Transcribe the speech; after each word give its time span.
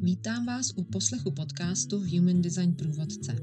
Vítám 0.00 0.46
vás 0.46 0.70
u 0.76 0.84
poslechu 0.84 1.30
podcastu 1.30 1.98
Human 1.98 2.42
Design 2.42 2.74
Průvodce. 2.74 3.36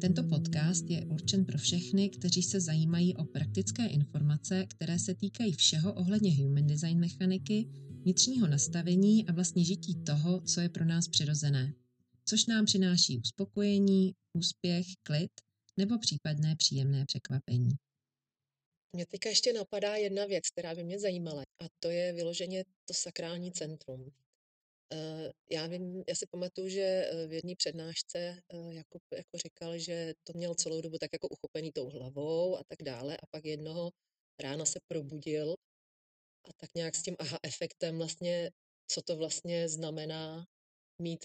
Tento 0.00 0.22
podcast 0.22 0.90
je 0.90 1.04
určen 1.04 1.44
pro 1.44 1.58
všechny, 1.58 2.08
kteří 2.08 2.42
se 2.42 2.60
zajímají 2.60 3.16
o 3.16 3.24
praktické 3.24 3.86
informace, 3.86 4.66
které 4.68 4.98
se 4.98 5.14
týkají 5.14 5.52
všeho 5.52 5.92
ohledně 5.92 6.36
human 6.36 6.66
design 6.66 6.98
mechaniky, 6.98 7.68
vnitřního 8.02 8.46
nastavení 8.46 9.26
a 9.26 9.32
vlastně 9.32 9.64
žití 9.64 9.94
toho, 9.94 10.40
co 10.40 10.60
je 10.60 10.68
pro 10.68 10.84
nás 10.84 11.08
přirozené, 11.08 11.74
což 12.24 12.46
nám 12.46 12.64
přináší 12.64 13.18
uspokojení, 13.18 14.14
úspěch, 14.32 14.86
klid 15.02 15.30
nebo 15.76 15.98
případné 15.98 16.56
příjemné 16.56 17.04
překvapení. 17.06 17.70
Mě 18.92 19.06
teďka 19.06 19.28
ještě 19.28 19.52
napadá 19.52 19.96
jedna 19.96 20.24
věc, 20.24 20.50
která 20.50 20.74
by 20.74 20.84
mě 20.84 20.98
zajímala, 20.98 21.42
a 21.42 21.64
to 21.80 21.90
je 21.90 22.12
vyloženě 22.12 22.64
to 22.84 22.94
sakrální 22.94 23.52
centrum. 23.52 24.12
Eh, 24.92 25.32
já 25.50 25.66
vím, 25.66 26.04
já 26.08 26.14
si 26.14 26.26
pamatuju, 26.26 26.68
že 26.68 26.80
eh, 26.80 27.26
v 27.26 27.32
jedné 27.32 27.54
přednášce 27.56 28.18
eh, 28.18 28.74
Jakub 28.74 29.02
jako 29.12 29.38
říkal, 29.38 29.78
že 29.78 30.14
to 30.24 30.32
měl 30.36 30.54
celou 30.54 30.80
dobu 30.80 30.98
tak 30.98 31.10
jako 31.12 31.28
uchopený 31.28 31.72
tou 31.72 31.88
hlavou 31.88 32.56
a 32.56 32.64
tak 32.64 32.82
dále 32.82 33.16
a 33.16 33.26
pak 33.30 33.44
jednoho 33.44 33.90
rána 34.40 34.64
se 34.64 34.80
probudil 34.88 35.54
a 36.44 36.48
tak 36.56 36.74
nějak 36.74 36.94
s 36.94 37.02
tím 37.02 37.16
aha 37.18 37.38
efektem 37.42 37.98
vlastně, 37.98 38.50
co 38.86 39.02
to 39.02 39.16
vlastně 39.16 39.68
znamená 39.68 40.46
mít 41.02 41.24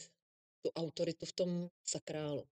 tu 0.62 0.72
autoritu 0.76 1.26
v 1.26 1.34
tom 1.34 1.70
sakrálu. 1.86 2.48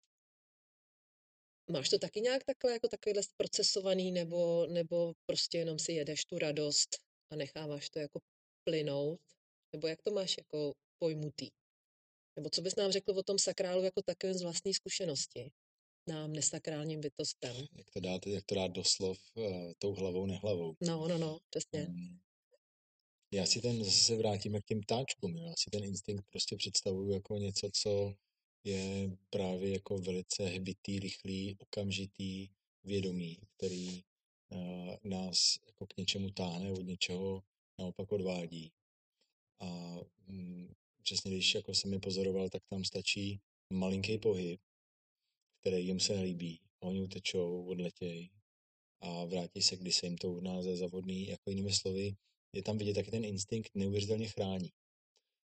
Máš 1.71 1.89
to 1.89 1.99
taky 1.99 2.21
nějak 2.21 2.43
takhle, 2.43 2.71
jako 2.71 2.87
takovýhle 2.87 3.21
procesovaný, 3.37 4.11
nebo, 4.11 4.67
nebo 4.67 5.13
prostě 5.25 5.57
jenom 5.57 5.79
si 5.79 5.91
jedeš 5.91 6.25
tu 6.25 6.39
radost 6.39 6.89
a 7.31 7.35
necháváš 7.35 7.89
to 7.89 7.99
jako 7.99 8.19
plynout? 8.63 9.19
Nebo 9.73 9.87
jak 9.87 10.01
to 10.01 10.11
máš 10.11 10.37
jako 10.37 10.73
pojmutý? 10.99 11.49
Nebo 12.35 12.49
co 12.49 12.61
bys 12.61 12.75
nám 12.75 12.91
řekl 12.91 13.11
o 13.11 13.23
tom 13.23 13.39
sakrálu 13.39 13.83
jako 13.83 14.01
takovém 14.05 14.33
z 14.35 14.41
vlastní 14.41 14.73
zkušenosti? 14.73 15.51
Nám 16.09 16.33
nesakrálním 16.33 17.01
bytostem. 17.01 17.55
Jak 17.77 17.91
to 17.91 17.99
dát, 17.99 18.27
jak 18.27 18.45
to 18.45 18.55
dát 18.55 18.71
doslov 18.71 19.17
uh, 19.35 19.71
tou 19.77 19.93
hlavou, 19.93 20.25
nehlavou. 20.25 20.75
No, 20.81 21.07
no, 21.07 21.17
no, 21.17 21.39
přesně. 21.49 21.87
Um, 21.87 22.19
já 23.31 23.45
si 23.45 23.61
ten, 23.61 23.83
zase 23.83 24.03
se 24.03 24.15
vrátím 24.15 24.61
k 24.61 24.65
těm 24.65 24.81
ptáčkům, 24.81 25.37
já 25.37 25.53
si 25.57 25.69
ten 25.69 25.83
instinkt 25.83 26.25
prostě 26.29 26.55
představuju 26.55 27.11
jako 27.11 27.37
něco, 27.37 27.69
co 27.73 28.13
je 28.65 29.17
právě 29.29 29.71
jako 29.71 29.97
velice 29.97 30.45
hbitý, 30.45 30.99
rychlý, 30.99 31.55
okamžitý 31.59 32.49
vědomí, 32.83 33.37
který 33.57 34.03
uh, 34.49 34.95
nás 35.03 35.55
jako 35.67 35.85
k 35.87 35.97
něčemu 35.97 36.31
táhne, 36.31 36.71
od 36.71 36.81
něčeho 36.81 37.43
naopak 37.79 38.11
odvádí. 38.11 38.71
A 39.59 39.95
mm, 40.27 40.73
přesně 41.03 41.31
když 41.31 41.55
jako 41.55 41.73
jsem 41.73 41.93
je 41.93 41.99
pozoroval, 41.99 42.49
tak 42.49 42.63
tam 42.69 42.83
stačí 42.83 43.39
malinký 43.73 44.17
pohyb, 44.17 44.59
který 45.61 45.85
jim 45.85 45.99
se 45.99 46.15
nelíbí. 46.15 46.59
Oni 46.79 47.01
utečou, 47.01 47.65
odletějí 47.65 48.31
a 49.01 49.25
vrátí 49.25 49.61
se, 49.61 49.75
když 49.75 49.95
se 49.95 50.05
jim 50.05 50.17
to 50.17 50.31
udná 50.31 50.61
za 50.61 50.75
zavodný. 50.75 51.27
Jako 51.27 51.49
jinými 51.49 51.73
slovy, 51.73 52.15
je 52.53 52.63
tam 52.63 52.77
vidět 52.77 52.93
taky 52.93 53.11
ten 53.11 53.25
instinkt 53.25 53.75
neuvěřitelně 53.75 54.27
chrání. 54.27 54.69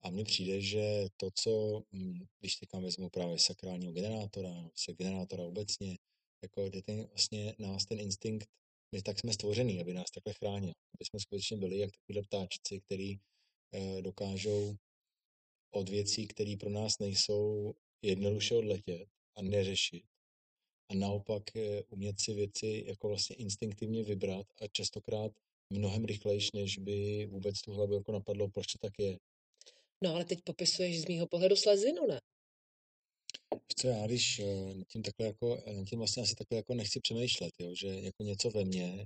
A 0.08 0.10
mně 0.10 0.24
přijde, 0.24 0.62
že 0.62 1.08
to, 1.18 1.30
co, 1.36 1.84
mm, 1.92 2.20
když 2.40 2.56
teďka 2.56 2.80
vezmu 2.80 3.10
právě 3.10 3.40
sakrálního 3.40 3.94
generátora, 3.94 4.70
se 4.76 4.94
generátora 4.94 5.44
obecně, 5.44 5.98
jako 6.44 6.62
je 6.62 6.82
ten, 6.84 7.06
vlastně 7.06 7.56
nás 7.60 7.86
ten 7.86 8.00
instinkt, 8.00 8.48
my 8.96 9.02
tak 9.02 9.20
jsme 9.20 9.34
stvořený, 9.34 9.82
aby 9.82 9.94
nás 9.94 10.12
takhle 10.12 10.34
chránil. 10.34 10.74
Aby 10.96 11.06
jsme 11.06 11.20
skutečně 11.20 11.58
byli 11.58 11.78
jak 11.78 11.92
takovýhle 11.92 12.24
ptáčci, 12.24 12.82
který 12.82 13.16
eh, 13.16 14.02
dokážou 14.02 14.76
od 15.72 15.90
věcí, 15.90 16.28
které 16.28 16.56
pro 16.60 16.70
nás 16.70 17.00
nejsou 17.00 17.74
jednoduše 18.02 18.56
odletět 18.56 19.10
a 19.36 19.42
neřešit. 19.42 20.04
A 20.90 20.94
naopak 20.94 21.56
eh, 21.56 21.84
umět 21.84 22.20
si 22.20 22.34
věci 22.34 22.84
jako 22.88 23.08
vlastně 23.08 23.36
instinktivně 23.36 24.04
vybrat 24.04 24.48
a 24.62 24.68
častokrát 24.68 25.32
mnohem 25.70 26.06
rychlejš, 26.06 26.52
než 26.52 26.78
by 26.78 27.26
vůbec 27.26 27.62
tu 27.62 27.72
hlavu 27.72 27.94
jako 27.94 28.12
napadlo, 28.12 28.50
proč 28.50 28.68
to 28.68 28.78
tak 28.78 29.00
je. 29.00 29.20
No 30.04 30.16
ale 30.16 30.26
teď 30.26 30.40
popisuješ 30.44 31.02
z 31.02 31.06
mýho 31.06 31.28
pohledu 31.28 31.56
slezinu, 31.56 32.08
ne? 32.08 32.22
Co 33.78 33.88
já, 33.88 34.08
když 34.08 34.40
eh, 34.40 34.84
tím 34.88 35.04
takhle 35.04 35.28
jako, 35.28 35.64
tím 35.90 36.00
vlastně 36.00 36.24
asi 36.24 36.36
takhle 36.36 36.58
jako 36.58 36.74
nechci 36.74 37.00
přemýšlet, 37.00 37.54
jo, 37.60 37.76
že 37.76 37.88
jako 37.88 38.24
něco 38.24 38.50
ve 38.50 38.66
mně, 38.66 39.06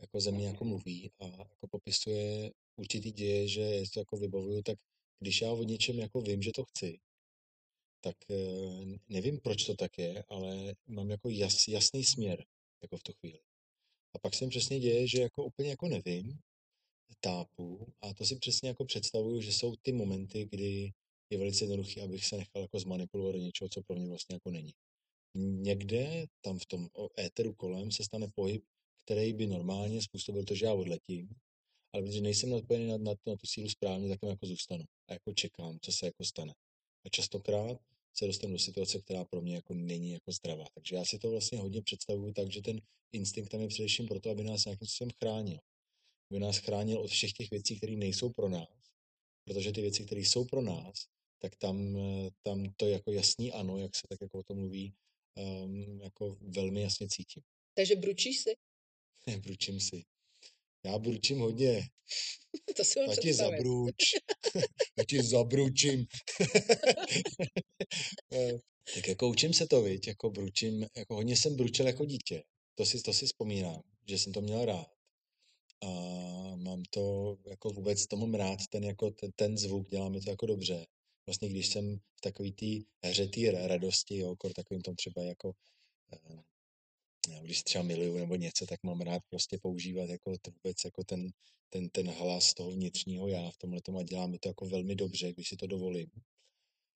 jako 0.00 0.20
ze 0.20 0.32
mě 0.32 0.46
jako 0.46 0.64
mluví 0.64 1.10
a 1.20 1.26
jako 1.26 1.68
popisuje 1.70 2.50
určitý 2.76 3.12
děje, 3.12 3.48
že 3.48 3.82
to 3.94 4.00
jako 4.00 4.16
vybavuju, 4.16 4.62
tak 4.62 4.78
když 5.20 5.40
já 5.40 5.52
o 5.52 5.62
něčem 5.62 5.98
jako 5.98 6.20
vím, 6.20 6.42
že 6.42 6.50
to 6.54 6.64
chci, 6.64 6.98
tak 8.00 8.16
eh, 8.30 8.98
nevím, 9.08 9.40
proč 9.40 9.64
to 9.64 9.74
tak 9.74 9.98
je, 9.98 10.24
ale 10.28 10.74
mám 10.86 11.10
jako 11.10 11.28
jas, 11.30 11.68
jasný 11.68 12.04
směr 12.04 12.44
jako 12.82 12.96
v 12.96 13.02
tu 13.02 13.12
chvíli. 13.12 13.40
A 14.14 14.18
pak 14.18 14.34
se 14.34 14.44
mi 14.44 14.50
přesně 14.50 14.80
děje, 14.80 15.08
že 15.08 15.22
jako 15.22 15.44
úplně 15.44 15.70
jako 15.70 15.88
nevím, 15.88 16.38
tápu 17.20 17.86
a 18.00 18.14
to 18.14 18.24
si 18.24 18.36
přesně 18.36 18.68
jako 18.68 18.84
představuju, 18.84 19.40
že 19.40 19.52
jsou 19.52 19.76
ty 19.76 19.92
momenty, 19.92 20.48
kdy 20.50 20.92
je 21.30 21.38
velice 21.38 21.64
jednoduchý, 21.64 22.00
abych 22.00 22.24
se 22.24 22.36
nechal 22.36 22.62
jako 22.62 22.80
zmanipulovat 22.80 23.34
do 23.34 23.40
něčeho, 23.40 23.68
co 23.68 23.82
pro 23.82 23.96
mě 23.96 24.08
vlastně 24.08 24.34
jako 24.34 24.50
není. 24.50 24.72
Někde 25.36 26.26
tam 26.40 26.58
v 26.58 26.66
tom 26.66 26.88
éteru 27.20 27.54
kolem 27.54 27.90
se 27.90 28.04
stane 28.04 28.28
pohyb, 28.34 28.64
který 29.04 29.32
by 29.32 29.46
normálně 29.46 30.02
způsobil 30.02 30.44
to, 30.44 30.54
že 30.54 30.66
já 30.66 30.74
odletím, 30.74 31.28
ale 31.92 32.02
protože 32.02 32.20
nejsem 32.20 32.50
napojený 32.50 32.86
na, 32.86 32.98
na, 32.98 33.14
na 33.26 33.36
tu 33.36 33.46
sílu 33.46 33.68
správně, 33.68 34.08
tak 34.08 34.20
tam 34.20 34.30
jako 34.30 34.46
zůstanu 34.46 34.84
a 35.08 35.12
jako 35.12 35.32
čekám, 35.34 35.78
co 35.82 35.92
se 35.92 36.06
jako 36.06 36.24
stane. 36.24 36.54
A 37.06 37.08
častokrát 37.08 37.80
se 38.14 38.26
dostanu 38.26 38.52
do 38.52 38.58
situace, 38.58 39.00
která 39.00 39.24
pro 39.24 39.40
mě 39.40 39.54
jako 39.54 39.74
není 39.74 40.12
jako 40.12 40.32
zdravá. 40.32 40.64
Takže 40.74 40.96
já 40.96 41.04
si 41.04 41.18
to 41.18 41.30
vlastně 41.30 41.58
hodně 41.58 41.82
představuju 41.82 42.32
tak, 42.32 42.52
že 42.52 42.62
ten 42.62 42.80
instinkt 43.12 43.50
tam 43.50 43.60
je 43.60 43.68
především 43.68 44.08
proto, 44.08 44.30
aby 44.30 44.44
nás 44.44 44.64
nějakým 44.64 44.86
způsobem 44.86 45.10
chránil. 45.18 45.58
Aby 46.30 46.40
nás 46.40 46.58
chránil 46.58 47.00
od 47.00 47.10
všech 47.10 47.32
těch 47.32 47.50
věcí, 47.50 47.76
které 47.76 47.96
nejsou 47.96 48.30
pro 48.30 48.48
nás. 48.48 48.68
Protože 49.44 49.72
ty 49.72 49.80
věci, 49.80 50.04
které 50.04 50.20
jsou 50.20 50.44
pro 50.44 50.62
nás, 50.62 51.06
tak 51.38 51.56
tam, 51.56 51.98
tam 52.42 52.72
to 52.76 52.88
jako 52.88 53.12
jasný 53.12 53.52
ano, 53.52 53.78
jak 53.78 53.96
se 53.96 54.02
tak 54.08 54.18
jako 54.20 54.38
o 54.38 54.42
tom 54.42 54.56
mluví, 54.56 54.94
um, 55.64 56.00
jako 56.00 56.36
velmi 56.40 56.82
jasně 56.82 57.08
cítím. 57.08 57.42
Takže 57.74 57.96
bručíš 57.96 58.40
si? 58.40 58.54
Bručím 59.38 59.80
si. 59.80 60.02
Já 60.84 60.98
bručím 60.98 61.38
hodně. 61.38 61.82
to 62.76 62.84
si 62.84 63.00
mám 63.00 63.16
ti 63.16 63.34
zabruč. 63.34 63.94
Já 64.98 65.04
ti 65.04 65.22
zabručím. 65.22 66.06
Eh, 68.32 68.58
tak 68.94 69.08
jako 69.08 69.28
učím 69.28 69.54
se 69.54 69.66
to, 69.66 69.82
viď? 69.82 70.08
Jako 70.08 70.30
bručím, 70.30 70.86
jako 70.96 71.14
hodně 71.14 71.36
jsem 71.36 71.56
bručil 71.56 71.86
jako 71.86 72.04
dítě. 72.04 72.42
To 72.74 72.86
si, 72.86 73.02
to 73.02 73.12
si 73.12 73.26
vzpomínám, 73.26 73.82
že 74.08 74.18
jsem 74.18 74.32
to 74.32 74.40
měl 74.40 74.64
rád. 74.64 74.86
A 75.82 75.86
mám 76.56 76.82
to, 76.90 77.36
jako 77.46 77.70
vůbec 77.70 78.06
tomu 78.06 78.26
mám 78.26 78.34
rád, 78.34 78.58
ten, 78.70 78.84
jako 78.84 79.10
ten, 79.10 79.32
ten 79.32 79.58
zvuk, 79.58 79.90
dělá 79.90 80.08
mi 80.08 80.20
to 80.20 80.30
jako 80.30 80.46
dobře. 80.46 80.86
Vlastně 81.26 81.48
když 81.48 81.68
jsem 81.68 81.98
v 81.98 82.20
takový 82.20 82.52
té 82.52 83.08
hře 83.08 83.28
té 83.28 83.68
radosti, 83.68 84.18
jo, 84.18 84.36
takovým 84.54 84.82
tom 84.82 84.96
třeba 84.96 85.22
jako 85.22 85.52
eh, 86.12 86.42
když 87.42 87.62
třeba 87.62 87.84
miluju 87.84 88.18
nebo 88.18 88.36
něco, 88.36 88.66
tak 88.66 88.82
mám 88.82 89.00
rád 89.00 89.22
prostě 89.28 89.58
používat 89.62 90.10
jako 90.10 90.38
to 90.42 90.50
vůbec 90.50 90.84
jako 90.84 91.04
ten, 91.04 91.30
ten, 91.70 91.88
ten 91.88 92.10
hlas 92.10 92.54
toho 92.54 92.70
vnitřního 92.70 93.28
já 93.28 93.50
v 93.50 93.56
tomhle 93.56 93.82
tom 93.82 93.96
a 93.96 94.02
dělá 94.02 94.26
mi 94.26 94.38
to 94.38 94.48
jako 94.48 94.66
velmi 94.66 94.94
dobře, 94.94 95.32
když 95.32 95.48
si 95.48 95.56
to 95.56 95.66
dovolím. 95.66 96.10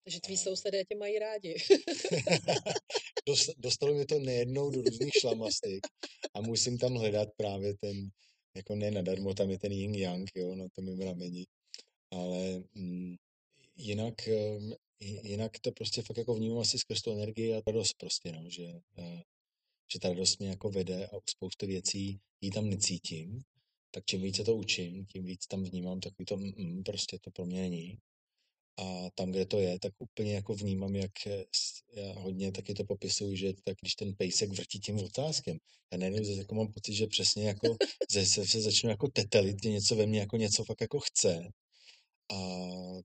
Takže 0.04 0.20
tví 0.20 0.36
sousedé 0.36 0.84
tě 0.84 0.96
mají 0.96 1.18
rádi. 1.18 1.56
Dostalo 3.58 3.94
mi 3.94 4.04
to 4.04 4.18
nejednou 4.18 4.70
do 4.70 4.82
různých 4.82 5.12
šlamastik 5.20 5.86
a 6.34 6.40
musím 6.40 6.78
tam 6.78 6.94
hledat 6.94 7.28
právě 7.36 7.74
ten, 7.80 8.10
jako 8.54 8.74
ne 8.74 8.90
nadarmo, 8.90 9.34
tam 9.34 9.50
je 9.50 9.58
ten 9.58 9.72
yin 9.72 9.94
yang, 9.94 10.30
jo, 10.34 10.54
na 10.54 10.68
tom 10.68 10.84
mém 10.84 11.00
rameni. 11.00 11.46
Ale 12.10 12.62
mm, 12.74 13.16
jinak, 13.76 14.28
um, 14.58 14.74
jinak 15.00 15.60
to 15.60 15.72
prostě 15.72 16.02
fakt 16.02 16.18
jako 16.18 16.34
vnímám 16.34 16.58
asi 16.58 16.78
skrz 16.78 17.02
tu 17.02 17.12
energii 17.12 17.54
a 17.54 17.62
radost 17.66 17.94
prostě, 17.98 18.32
no, 18.32 18.50
že 18.50 18.80
uh, 18.98 19.20
že 19.92 19.98
ta 19.98 20.08
radost 20.08 20.38
mě 20.38 20.48
jako 20.48 20.70
vede 20.70 21.06
a 21.06 21.16
u 21.16 21.20
spousty 21.26 21.66
věcí 21.66 22.20
ji 22.40 22.50
tam 22.50 22.70
necítím, 22.70 23.42
tak 23.90 24.04
čím 24.04 24.22
více 24.22 24.44
to 24.44 24.56
učím, 24.56 25.06
tím 25.06 25.24
víc 25.24 25.46
tam 25.46 25.64
vnímám 25.64 26.00
takový 26.00 26.24
to, 26.24 26.36
mm, 26.36 26.82
prostě 26.82 27.18
to 27.18 27.30
pro 27.30 27.46
mě 27.46 27.60
není. 27.60 27.98
A 28.78 29.10
tam, 29.14 29.30
kde 29.30 29.46
to 29.46 29.60
je, 29.60 29.78
tak 29.78 29.92
úplně 29.98 30.34
jako 30.34 30.54
vnímám, 30.54 30.96
jak 30.96 31.12
já 31.26 32.12
hodně 32.12 32.52
taky 32.52 32.74
to 32.74 32.84
popisuju, 32.84 33.36
že 33.36 33.52
tak 33.64 33.76
když 33.80 33.94
ten 33.94 34.14
pejsek 34.14 34.50
vrtí 34.50 34.80
tím 34.80 34.98
otázkem, 34.98 35.58
já 35.92 35.98
najednou 35.98 36.24
zase 36.24 36.38
jako 36.38 36.54
mám 36.54 36.72
pocit, 36.72 36.94
že 36.94 37.06
přesně 37.06 37.48
jako 37.48 37.76
se, 38.10 38.46
se 38.46 38.60
začnu 38.60 38.90
jako 38.90 39.08
tetelit, 39.08 39.56
že 39.62 39.70
něco 39.70 39.96
ve 39.96 40.06
mně 40.06 40.20
jako 40.20 40.36
něco 40.36 40.64
fakt 40.64 40.80
jako 40.80 41.00
chce. 41.00 41.48
A 42.32 42.38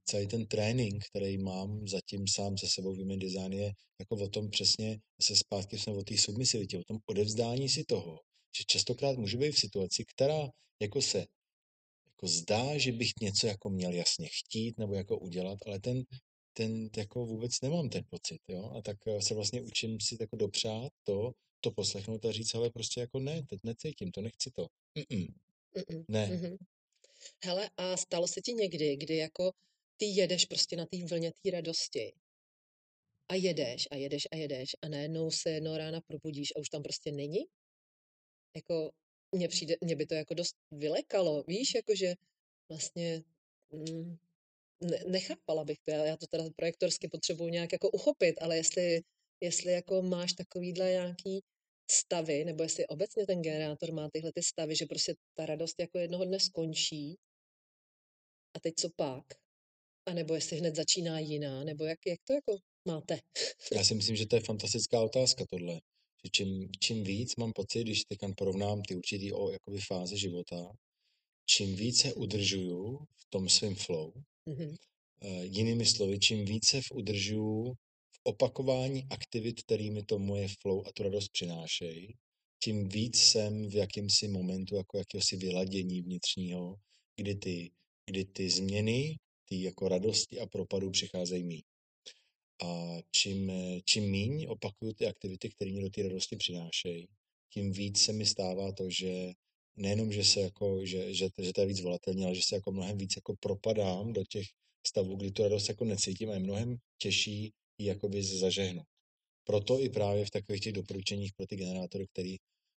celý 0.05 0.27
ten 0.27 0.47
trénink, 0.47 1.03
který 1.09 1.37
mám 1.37 1.87
zatím 1.87 2.27
sám 2.27 2.57
se 2.57 2.67
sebou 2.67 2.93
v 2.93 2.97
Human 2.97 3.19
Design 3.19 3.53
je 3.53 3.73
jako 3.99 4.15
o 4.15 4.29
tom 4.29 4.49
přesně, 4.49 4.99
se 5.21 5.35
zpátky 5.35 5.79
jsme 5.79 5.93
o 5.93 6.03
té 6.03 6.17
submisivitě, 6.17 6.79
o 6.79 6.83
tom 6.83 6.97
odevzdání 7.05 7.69
si 7.69 7.83
toho, 7.83 8.19
že 8.57 8.63
častokrát 8.67 9.17
můžu 9.17 9.37
být 9.37 9.51
v 9.51 9.59
situaci, 9.59 10.03
která 10.15 10.49
jako 10.81 11.01
se 11.01 11.25
jako 12.17 12.27
zdá, 12.27 12.77
že 12.77 12.91
bych 12.91 13.11
něco 13.21 13.47
jako 13.47 13.69
měl 13.69 13.93
jasně 13.93 14.27
chtít 14.27 14.77
nebo 14.77 14.95
jako 14.95 15.19
udělat, 15.19 15.59
ale 15.67 15.79
ten, 15.79 16.03
ten 16.53 16.89
jako 16.97 17.25
vůbec 17.25 17.61
nemám 17.61 17.89
ten 17.89 18.03
pocit, 18.09 18.41
jo, 18.47 18.71
a 18.77 18.81
tak 18.81 18.97
eh, 19.07 19.21
se 19.21 19.35
vlastně 19.35 19.61
učím 19.61 19.99
si 19.99 20.17
jako 20.19 20.35
dopřát 20.35 20.91
to, 21.03 21.31
to 21.61 21.71
poslechnout 21.71 22.25
a 22.25 22.31
říct, 22.31 22.55
ale 22.55 22.69
prostě 22.69 23.01
jako 23.01 23.19
ne, 23.19 23.43
teď 23.43 23.59
necítím 23.63 24.11
to, 24.11 24.21
nechci 24.21 24.51
to. 24.51 24.67
Mm-mm. 24.97 25.27
Mm-mm. 25.77 26.05
Ne. 26.07 26.27
Mhm. 26.27 26.57
Hele, 27.43 27.69
a 27.77 27.97
stalo 27.97 28.27
se 28.27 28.41
ti 28.41 28.53
někdy, 28.53 28.97
kdy 28.97 29.17
jako 29.17 29.51
ty 29.97 30.05
jedeš 30.05 30.45
prostě 30.45 30.75
na 30.75 30.85
té 30.85 30.97
vlně 31.09 31.31
té 31.31 31.51
radosti 31.51 32.13
a 33.29 33.35
jedeš 33.35 33.87
a 33.91 33.95
jedeš 33.95 34.23
a 34.31 34.35
jedeš 34.35 34.69
a 34.81 34.89
najednou 34.89 35.31
se 35.31 35.49
jednou 35.49 35.77
rána 35.77 36.01
probudíš 36.01 36.49
a 36.55 36.59
už 36.59 36.69
tam 36.69 36.83
prostě 36.83 37.11
není? 37.11 37.39
Jako 38.55 38.91
mně 39.35 39.47
přijde, 39.47 39.75
mě 39.81 39.95
by 39.95 40.05
to 40.05 40.13
jako 40.15 40.33
dost 40.33 40.55
vylekalo, 40.71 41.43
víš, 41.47 41.75
jakože 41.75 42.13
vlastně 42.69 43.23
mm, 43.71 44.17
ne, 44.83 44.99
nechápala 45.07 45.63
bych 45.63 45.77
to, 45.85 45.91
já, 45.91 46.05
já 46.05 46.17
to 46.17 46.27
teda 46.27 46.43
projektorsky 46.55 47.07
potřebuji 47.07 47.47
nějak 47.47 47.71
jako 47.71 47.89
uchopit, 47.89 48.35
ale 48.41 48.57
jestli, 48.57 49.01
jestli 49.41 49.71
jako 49.71 50.01
máš 50.01 50.33
takovýhle 50.33 50.89
nějaký 50.89 51.43
stavy, 51.91 52.45
nebo 52.45 52.63
jestli 52.63 52.87
obecně 52.87 53.25
ten 53.25 53.41
generátor 53.41 53.93
má 53.93 54.09
tyhle 54.13 54.31
ty 54.33 54.43
stavy, 54.43 54.75
že 54.75 54.85
prostě 54.85 55.15
ta 55.33 55.45
radost 55.45 55.75
jako 55.79 55.97
jednoho 55.97 56.25
dne 56.25 56.39
skončí 56.39 57.15
a 58.55 58.59
teď 58.59 58.73
co 58.75 58.89
pak? 58.95 59.25
A 60.05 60.13
nebo 60.13 60.35
jestli 60.35 60.57
hned 60.57 60.75
začíná 60.75 61.19
jiná, 61.19 61.63
nebo 61.63 61.85
jak, 61.85 61.99
jak 62.07 62.19
to 62.23 62.33
jako 62.33 62.57
máte? 62.87 63.19
Já 63.71 63.83
si 63.83 63.95
myslím, 63.95 64.15
že 64.15 64.25
to 64.25 64.35
je 64.35 64.41
fantastická 64.41 65.01
otázka 65.01 65.45
tohle. 65.49 65.79
Že 66.23 66.29
čím, 66.31 66.69
čím 66.79 67.03
víc 67.03 67.35
mám 67.35 67.53
pocit, 67.53 67.83
když 67.83 68.03
teď 68.03 68.19
porovnám 68.37 68.81
ty 68.81 68.95
určitý 68.95 69.33
o 69.33 69.51
jakoby 69.51 69.79
fáze 69.87 70.17
života, 70.17 70.71
čím 71.45 71.75
více 71.75 72.13
udržuju 72.13 72.97
v 72.97 73.25
tom 73.29 73.49
svém 73.49 73.75
flow, 73.75 74.13
Mhm. 74.49 74.69
uh, 75.23 75.43
jinými 75.43 75.85
slovy, 75.85 76.19
čím 76.19 76.45
více 76.45 76.81
v 76.81 76.91
udržuju 76.93 77.73
v 78.11 78.19
opakování 78.23 79.03
aktivit, 79.09 79.61
kterými 79.63 80.03
to 80.03 80.19
moje 80.19 80.47
flow 80.61 80.87
a 80.87 80.91
tu 80.91 81.03
radost 81.03 81.27
přinášejí, 81.29 82.13
tím 82.63 82.89
víc 82.89 83.17
jsem 83.19 83.69
v 83.69 83.75
jakýmsi 83.75 84.27
momentu 84.27 84.75
jako 84.75 84.97
jakéhosi 84.97 85.37
vyladění 85.37 86.01
vnitřního, 86.01 86.75
kdy 87.15 87.35
ty, 87.35 87.71
kdy 88.05 88.25
ty 88.25 88.49
změny, 88.49 89.17
ty 89.49 89.61
jako 89.63 89.87
radosti 89.87 90.39
a 90.39 90.45
propadu 90.47 90.91
přicházejí 90.91 91.43
mý. 91.43 91.63
A 92.63 92.97
čím, 93.11 93.51
čím 93.85 94.11
míň 94.11 94.45
opakuju 94.49 94.93
ty 94.93 95.07
aktivity, 95.07 95.49
které 95.49 95.71
mě 95.71 95.81
do 95.81 95.89
té 95.89 96.03
radosti 96.03 96.35
přinášejí, 96.35 97.07
tím 97.53 97.71
víc 97.71 98.01
se 98.01 98.13
mi 98.13 98.25
stává 98.25 98.71
to, 98.71 98.89
že 98.89 99.33
nejenom, 99.75 100.11
že 100.11 100.23
se 100.23 100.39
jako, 100.39 100.85
že, 100.85 101.13
že, 101.13 101.29
že 101.41 101.53
to 101.53 101.61
je 101.61 101.67
víc 101.67 101.81
volatelní, 101.81 102.25
ale 102.25 102.35
že 102.35 102.41
se 102.41 102.55
jako 102.55 102.71
mnohem 102.71 102.97
víc 102.97 103.15
jako 103.15 103.35
propadám 103.39 104.13
do 104.13 104.23
těch 104.23 104.45
stavů, 104.87 105.15
kdy 105.15 105.31
tu 105.31 105.43
radost 105.43 105.69
jako 105.69 105.85
necítím 105.85 106.29
a 106.29 106.33
je 106.33 106.39
mnohem 106.39 106.77
těžší 106.97 107.53
ji 107.77 107.87
jakoby 107.87 108.23
zažehnout. 108.23 108.87
Proto 109.43 109.79
i 109.79 109.89
právě 109.89 110.25
v 110.25 110.31
takových 110.31 110.61
těch 110.61 110.73
doporučeních 110.73 111.33
pro 111.33 111.47
ty 111.47 111.55
generátory, 111.55 112.07
který 112.07 112.35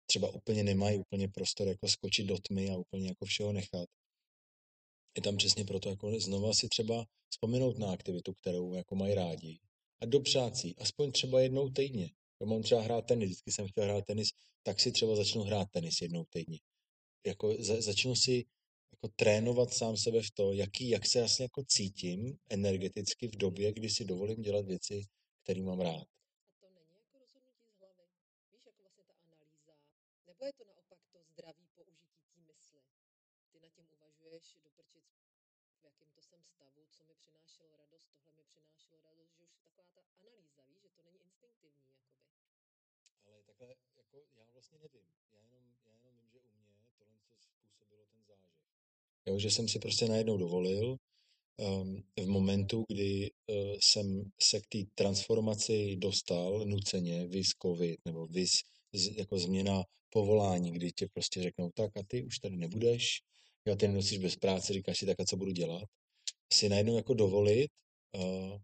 třeba 0.06 0.28
úplně 0.28 0.64
nemají 0.64 0.98
úplně 0.98 1.28
prostor 1.28 1.68
jako 1.68 1.88
skočit 1.88 2.26
do 2.26 2.38
tmy 2.38 2.70
a 2.70 2.76
úplně 2.76 3.08
jako 3.08 3.24
všeho 3.24 3.52
nechat, 3.52 3.88
je 5.16 5.22
tam 5.22 5.36
přesně 5.36 5.64
proto 5.64 5.88
jako 5.88 6.20
znova 6.20 6.54
si 6.54 6.68
třeba 6.68 7.04
vzpomenout 7.30 7.78
na 7.78 7.92
aktivitu, 7.92 8.32
kterou 8.34 8.74
jako 8.74 8.94
mají 8.94 9.14
rádi 9.14 9.58
a 10.00 10.06
dopřát 10.06 10.56
si, 10.56 10.74
aspoň 10.78 11.12
třeba 11.12 11.40
jednou 11.40 11.70
týdně. 11.70 12.10
Já 12.40 12.46
mám 12.46 12.62
třeba 12.62 12.80
hrát 12.82 13.06
tenis, 13.06 13.26
vždycky 13.26 13.52
jsem 13.52 13.68
chtěl 13.68 13.84
hrát 13.84 14.04
tenis, 14.04 14.28
tak 14.62 14.80
si 14.80 14.92
třeba 14.92 15.16
začnu 15.16 15.42
hrát 15.42 15.68
tenis 15.70 16.00
jednou 16.00 16.24
týdně. 16.24 16.58
Jako 17.26 17.54
za, 17.58 17.80
začnu 17.80 18.14
si 18.16 18.44
jako 18.92 19.14
trénovat 19.16 19.72
sám 19.74 19.96
sebe 19.96 20.22
v 20.22 20.30
to, 20.30 20.52
jaký, 20.52 20.88
jak 20.88 21.06
se 21.06 21.18
vlastně 21.18 21.44
jako 21.44 21.64
cítím 21.64 22.38
energeticky 22.48 23.28
v 23.28 23.36
době, 23.36 23.72
kdy 23.72 23.90
si 23.90 24.04
dovolím 24.04 24.42
dělat 24.42 24.66
věci, 24.66 25.04
které 25.42 25.62
mám 25.62 25.80
rád. 25.80 26.06
A 26.50 26.54
to 26.60 26.66
není 26.74 26.94
jako 26.98 27.18
rozhodnutí 27.18 27.70
z 27.70 27.78
hlavy? 27.80 28.04
Víš, 28.52 28.64
jako 28.66 28.82
vlastně 28.82 29.04
ta 29.04 29.14
analýza? 29.24 29.74
Nebo 30.26 30.44
je 30.44 30.52
to 30.52 30.64
naopak 30.64 30.98
to 31.12 31.18
zdravý 31.32 31.66
použití 31.74 32.20
té 32.30 32.40
mysli? 32.48 32.80
Ty 33.52 33.58
nad 33.62 33.72
tím 33.76 33.86
uvažuješ, 33.96 34.44
doprčit, 34.64 35.04
v 35.80 35.84
jakém 35.84 36.10
to 36.14 36.20
jsem 36.22 36.40
stavu, 36.44 36.80
co 36.94 37.04
mi 37.04 37.14
přinášelo 37.14 37.76
radost, 37.76 38.06
tohle 38.12 38.32
mi 38.38 38.44
přinášelo 38.44 38.98
radost, 39.02 39.32
že 39.38 39.44
už 39.44 39.56
taková 39.58 39.84
ta 39.94 40.02
analýza, 40.18 40.62
víš, 40.68 40.80
že 40.82 40.88
to 40.96 41.02
není 41.02 41.20
instinktivní, 41.28 41.84
jakoby. 41.90 42.18
Ale 43.24 43.42
takhle, 43.42 43.74
jako 44.00 44.16
já 44.38 44.46
vlastně 44.52 44.78
nevím. 44.78 45.06
Já 45.32 45.40
jenom, 45.44 45.62
já 45.86 45.94
jenom 45.96 46.14
vím, 46.16 46.28
že 46.32 46.38
u 46.38 46.50
mě 46.56 46.90
tohle 46.98 47.18
co 47.42 47.50
způsobilo 47.50 48.02
ten 48.12 48.22
zážeh. 48.24 48.56
Jo, 49.26 49.38
že 49.38 49.50
jsem 49.50 49.68
si 49.68 49.78
prostě 49.78 50.08
najednou 50.08 50.36
dovolil 50.36 50.96
um, 51.56 52.02
v 52.16 52.26
momentu, 52.26 52.84
kdy 52.88 53.30
uh, 53.30 53.76
jsem 53.80 54.30
se 54.40 54.60
k 54.60 54.66
té 54.66 54.78
transformaci 54.94 55.96
dostal 55.96 56.64
nuceně, 56.64 57.26
vys 57.26 57.48
covid, 57.62 58.00
nebo 58.04 58.26
vys 58.26 58.50
jako 59.16 59.38
změna 59.38 59.82
povolání, 60.10 60.72
kdy 60.72 60.92
tě 60.92 61.06
prostě 61.14 61.42
řeknou, 61.42 61.70
tak 61.70 61.96
a 61.96 62.02
ty 62.02 62.24
už 62.24 62.38
tady 62.38 62.56
nebudeš, 62.56 63.22
jo, 63.66 63.76
ty 63.76 63.88
nenosíš 63.88 64.18
bez 64.18 64.36
práce, 64.36 64.72
říkáš 64.72 64.98
si 64.98 65.06
tak 65.06 65.20
a 65.20 65.24
co 65.24 65.36
budu 65.36 65.52
dělat, 65.52 65.84
si 66.52 66.68
najednou 66.68 66.96
jako 66.96 67.14
dovolit 67.14 67.70
uh, 68.16 68.58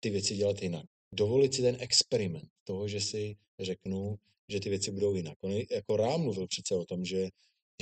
ty 0.00 0.10
věci 0.10 0.36
dělat 0.36 0.62
jinak. 0.62 0.86
Dovolit 1.14 1.54
si 1.54 1.62
ten 1.62 1.76
experiment 1.80 2.48
toho, 2.64 2.88
že 2.88 3.00
si 3.00 3.36
řeknu, 3.60 4.16
že 4.48 4.60
ty 4.60 4.68
věci 4.70 4.90
budou 4.90 5.14
jinak. 5.14 5.38
On 5.40 5.52
jako 5.70 5.96
rám 5.96 6.22
mluvil 6.22 6.46
přece 6.46 6.74
o 6.74 6.84
tom, 6.84 7.04
že 7.04 7.28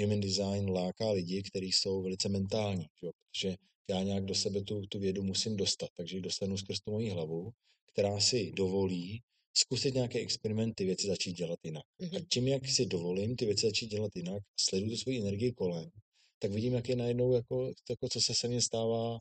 human 0.01 0.21
design 0.21 0.71
láká 0.71 1.11
lidi, 1.11 1.43
kteří 1.43 1.73
jsou 1.73 2.03
velice 2.03 2.29
mentální, 2.29 2.87
že? 3.03 3.11
protože 3.33 3.57
já 3.91 4.03
nějak 4.03 4.25
do 4.25 4.35
sebe 4.35 4.63
tu, 4.63 4.87
tu 4.87 4.99
vědu 4.99 5.23
musím 5.23 5.57
dostat, 5.57 5.89
takže 5.97 6.17
ji 6.17 6.21
dostanu 6.21 6.59
skrz 6.59 6.81
tu 6.81 6.91
moji 6.91 7.11
hlavu, 7.11 7.51
která 7.93 8.21
si 8.21 8.53
dovolí 8.53 9.23
zkusit 9.57 9.95
nějaký 9.95 10.19
experiment, 10.19 10.75
ty 10.75 10.85
věci 10.85 11.07
začít 11.07 11.33
dělat 11.33 11.59
jinak. 11.65 11.85
Mhm. 11.99 12.17
A 12.17 12.21
tím, 12.33 12.49
jak 12.49 12.69
si 12.69 12.87
dovolím 12.87 13.37
ty 13.37 13.47
věci 13.47 13.67
začít 13.67 13.87
dělat 13.87 14.17
jinak, 14.17 14.43
sleduju 14.61 14.91
tu 14.91 14.97
svoji 14.97 15.21
energii 15.21 15.53
kolem, 15.53 15.91
tak 16.39 16.51
vidím, 16.51 16.75
jak 16.75 16.89
je 16.89 16.97
najednou, 16.97 17.33
jako, 17.33 17.73
jako 17.91 18.09
co 18.09 18.21
se 18.21 18.35
se 18.35 18.49
mně 18.49 18.63
stává 18.63 19.19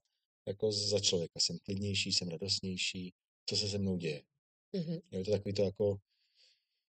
jako 0.47 0.71
za 0.71 0.99
člověka. 0.99 1.39
Jsem 1.39 1.57
klidnější, 1.65 2.13
jsem 2.13 2.27
radostnější, 2.27 3.13
co 3.49 3.55
se 3.55 3.69
se 3.69 3.77
mnou 3.77 3.97
děje. 3.97 4.23
Mhm. 4.75 4.99
Je 5.11 5.23
to 5.23 5.31
takový 5.31 5.53
to 5.53 5.63
jako, 5.63 5.97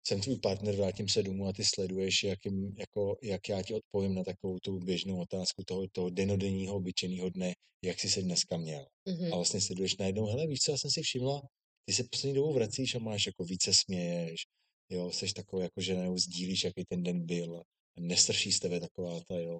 jsem 0.07 0.21
tvůj 0.21 0.39
partner, 0.39 0.75
vrátím 0.75 1.09
se 1.09 1.23
domů 1.23 1.47
a 1.47 1.53
ty 1.53 1.63
sleduješ, 1.65 2.23
jak, 2.23 2.45
jim, 2.45 2.75
jako, 2.77 3.17
jak 3.23 3.49
já 3.49 3.61
ti 3.61 3.73
odpovím 3.73 4.15
na 4.15 4.23
takovou 4.23 4.59
tu 4.59 4.79
běžnou 4.79 5.21
otázku 5.21 5.63
toho, 5.63 5.87
toho 5.91 6.09
denodenního, 6.09 6.75
obyčejného 6.75 7.29
dne, 7.29 7.53
jak 7.83 7.99
jsi 7.99 8.09
se 8.09 8.21
dneska 8.21 8.57
měl. 8.57 8.87
Mhm. 9.05 9.33
A 9.33 9.35
vlastně 9.35 9.61
sleduješ 9.61 9.97
najednou, 9.97 10.25
hele, 10.25 10.47
víš 10.47 10.59
co, 10.59 10.71
já 10.71 10.77
jsem 10.77 10.91
si 10.91 11.01
všimla, 11.01 11.41
ty 11.85 11.93
se 11.93 12.03
poslední 12.03 12.35
dobou 12.35 12.53
vracíš 12.53 12.95
a 12.95 12.99
máš 12.99 13.25
jako 13.25 13.43
více 13.43 13.73
směješ, 13.73 14.41
jo, 14.89 15.11
seš 15.11 15.33
takový, 15.33 15.63
jako 15.63 15.81
že 15.81 15.93
najednou 15.93 16.17
sdílíš, 16.17 16.63
jaký 16.63 16.83
ten 16.85 17.03
den 17.03 17.25
byl, 17.25 17.63
nestrší 17.99 18.51
z 18.51 18.59
tebe 18.59 18.79
taková 18.79 19.19
ta, 19.27 19.39
jo, 19.39 19.59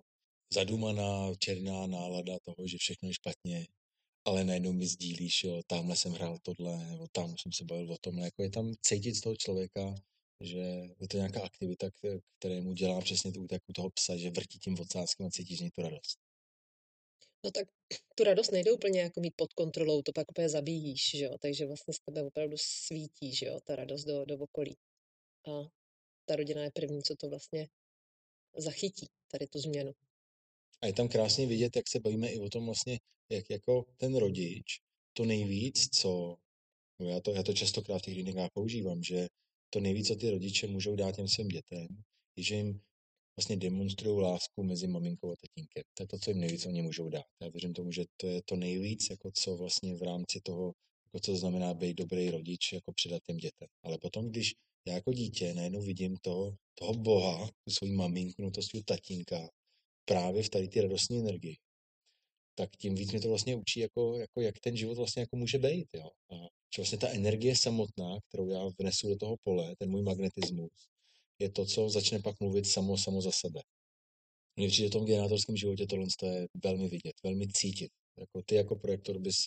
zadumaná, 0.54 1.36
černá 1.40 1.88
nálada 1.88 2.40
toho, 2.44 2.68
že 2.68 2.78
všechno 2.78 3.08
je 3.08 3.14
špatně, 3.14 3.68
ale 4.26 4.44
najednou 4.44 4.74
mi 4.74 4.88
sdílíš, 4.88 5.44
jo, 5.44 5.62
tamhle 5.68 5.96
jsem 5.96 6.12
hrál 6.12 6.38
tohle, 6.42 6.86
nebo 6.86 7.08
tam 7.08 7.38
jsem 7.38 7.52
se 7.52 7.64
bavil 7.64 7.94
o 7.94 7.98
tomhle, 7.98 8.26
jako 8.26 8.44
je 8.44 8.50
tam 8.50 8.74
cítit 8.82 9.16
z 9.16 9.22
toho 9.22 9.36
člověka, 9.36 9.96
že 10.44 10.60
je 11.00 11.08
to 11.10 11.18
nějaká 11.18 11.42
aktivita, 11.44 11.92
které, 11.92 12.20
které 12.40 12.62
mu 12.62 12.74
dělá 12.74 13.02
přesně 13.02 13.32
tu 13.32 13.48
jako 13.52 13.74
toho 13.74 13.90
psa, 13.90 14.18
že 14.18 14.30
vrtí 14.30 14.60
tím 14.60 14.80
ocáskem 14.80 15.26
a 15.26 15.30
cítíš 15.30 15.58
z 15.58 15.62
něj 15.62 15.72
tu 15.72 15.82
radost. 15.82 16.20
No 17.46 17.52
tak 17.52 17.68
tu 18.16 18.24
radost 18.24 18.52
nejde 18.52 18.72
úplně 18.72 19.02
jako 19.02 19.20
mít 19.20 19.34
pod 19.36 19.54
kontrolou, 19.54 20.02
to 20.02 20.12
pak 20.14 20.32
úplně 20.32 20.50
zabíjíš, 20.50 21.10
že 21.10 21.26
jo, 21.26 21.38
takže 21.42 21.66
vlastně 21.66 21.94
z 21.94 22.00
tebe 22.00 22.24
opravdu 22.24 22.58
svítí, 22.60 23.36
že 23.36 23.46
jo, 23.46 23.60
ta 23.64 23.76
radost 23.76 24.04
do, 24.04 24.26
do 24.26 24.38
okolí. 24.38 24.78
A 25.48 25.52
ta 26.26 26.36
rodina 26.36 26.64
je 26.64 26.72
první, 26.72 27.04
co 27.04 27.16
to 27.16 27.30
vlastně 27.30 27.68
zachytí, 28.58 29.08
tady 29.32 29.48
tu 29.48 29.60
změnu. 29.60 29.92
A 30.82 30.88
je 30.88 30.94
tam 30.94 31.08
krásně 31.08 31.48
vidět, 31.48 31.76
jak 31.76 31.88
se 31.88 32.00
bavíme 32.00 32.28
i 32.30 32.40
o 32.40 32.50
tom 32.50 32.66
vlastně, 32.66 33.00
jak 33.30 33.50
jako 33.50 33.86
ten 33.98 34.16
rodič, 34.16 34.80
to 35.14 35.26
nejvíc, 35.26 35.90
co, 35.90 36.38
no 37.00 37.08
já 37.08 37.22
to, 37.22 37.32
já 37.32 37.44
to 37.44 37.54
častokrát 37.54 38.02
v 38.02 38.06
těch 38.06 38.14
klinikách 38.14 38.50
používám, 38.54 39.04
že 39.04 39.28
to 39.70 39.80
nejvíc, 39.80 40.08
co 40.08 40.16
ty 40.16 40.30
rodiče 40.30 40.68
můžou 40.68 40.96
dát 40.96 41.16
těm 41.16 41.28
svým 41.28 41.48
dětem, 41.48 41.88
je, 42.36 42.44
že 42.44 42.56
jim 42.56 42.82
vlastně 43.38 43.58
demonstrují 43.58 44.22
lásku 44.22 44.64
mezi 44.64 44.88
maminkou 44.88 45.32
a 45.32 45.36
tatínkem. 45.36 45.84
To 45.94 46.04
je 46.04 46.08
to, 46.08 46.20
co 46.20 46.30
jim 46.32 46.40
nejvíc 46.40 46.66
oni 46.66 46.82
můžou 46.82 47.10
dát. 47.10 47.26
Já 47.42 47.50
věřím 47.50 47.74
tomu, 47.74 47.92
že 47.92 48.06
to 48.18 48.28
je 48.28 48.42
to 48.46 48.56
nejvíc, 48.56 49.10
jako 49.10 49.32
co 49.34 49.58
vlastně 49.58 49.96
v 49.96 50.02
rámci 50.02 50.42
toho, 50.44 50.74
jako 51.06 51.20
co 51.20 51.36
znamená 51.36 51.74
být 51.74 51.94
dobrý 51.94 52.30
rodič, 52.30 52.74
jako 52.74 52.94
předat 52.94 53.24
těm 53.24 53.38
dětem. 53.38 53.68
Ale 53.84 53.98
potom, 53.98 54.30
když 54.30 54.54
já 54.88 54.94
jako 54.94 55.14
dítě 55.14 55.54
najednou 55.54 55.82
vidím 55.82 56.18
toho, 56.18 56.56
toho 56.76 56.94
boha, 56.94 57.48
tu 57.48 57.74
svoji 57.74 57.94
maminku, 57.94 58.42
no 58.42 58.52
to 58.52 58.62
svého 58.62 58.84
tatínka, 58.84 59.50
právě 60.06 60.44
v 60.44 60.50
tady 60.50 60.68
ty 60.68 60.82
radostní 60.82 61.20
energii, 61.20 61.56
tak 62.56 62.70
tím 62.78 62.96
víc 62.96 63.12
mě 63.12 63.22
to 63.22 63.30
vlastně 63.30 63.56
učí, 63.56 63.80
jako, 63.80 64.18
jako 64.18 64.42
jak 64.42 64.60
ten 64.60 64.78
život 64.78 64.98
vlastně 64.98 65.20
jako 65.20 65.36
může 65.36 65.58
být. 65.58 65.88
Jo? 65.94 66.10
A 66.32 66.36
že 66.76 66.82
vlastně 66.82 66.98
ta 66.98 67.10
energie 67.10 67.56
samotná, 67.56 68.18
kterou 68.28 68.50
já 68.50 68.64
vnesu 68.80 69.10
do 69.10 69.16
toho 69.16 69.36
pole, 69.44 69.76
ten 69.80 69.90
můj 69.90 70.04
magnetismus, 70.04 70.72
je 71.40 71.50
to, 71.50 71.66
co 71.66 71.90
začne 71.90 72.20
pak 72.20 72.40
mluvit 72.40 72.68
samo, 72.68 72.98
samo 72.98 73.22
za 73.22 73.32
sebe. 73.32 73.62
Mně 74.56 74.68
přijde 74.68 74.90
v 74.90 74.92
tom 74.92 75.06
generátorském 75.06 75.58
životě 75.58 75.88
tohle 75.88 76.06
je 76.24 76.48
velmi 76.64 76.88
vidět, 76.88 77.14
velmi 77.24 77.48
cítit. 77.48 77.92
Jako 78.18 78.42
ty 78.46 78.56
jako 78.56 78.76
projektor 78.76 79.20
bys 79.20 79.46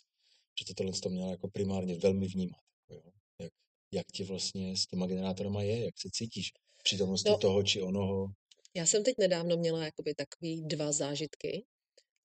že 0.59 0.75
tohle 0.75 0.93
to 0.93 1.09
měl 1.09 1.29
jako 1.29 1.49
primárně 1.49 1.99
velmi 1.99 2.27
vnímat. 2.27 2.61
Jako 2.91 3.07
jo? 3.07 3.13
Jak, 3.41 3.53
jak 3.93 4.07
ti 4.13 4.25
vlastně 4.25 4.77
s 4.77 4.87
těma 4.87 5.07
generátorama 5.07 5.63
je, 5.63 5.85
jak 5.85 5.95
se 5.99 6.09
cítíš 6.13 6.53
přítomnosti 6.83 7.31
no, 7.31 7.39
toho 7.39 7.63
či 7.63 7.83
onoho. 7.83 8.27
Já 8.77 8.87
jsem 8.87 9.05
teď 9.05 9.19
nedávno 9.19 9.57
měla 9.57 9.85
jakoby 9.85 10.15
takový 10.15 10.63
dva 10.63 10.93
zážitky. 10.93 11.65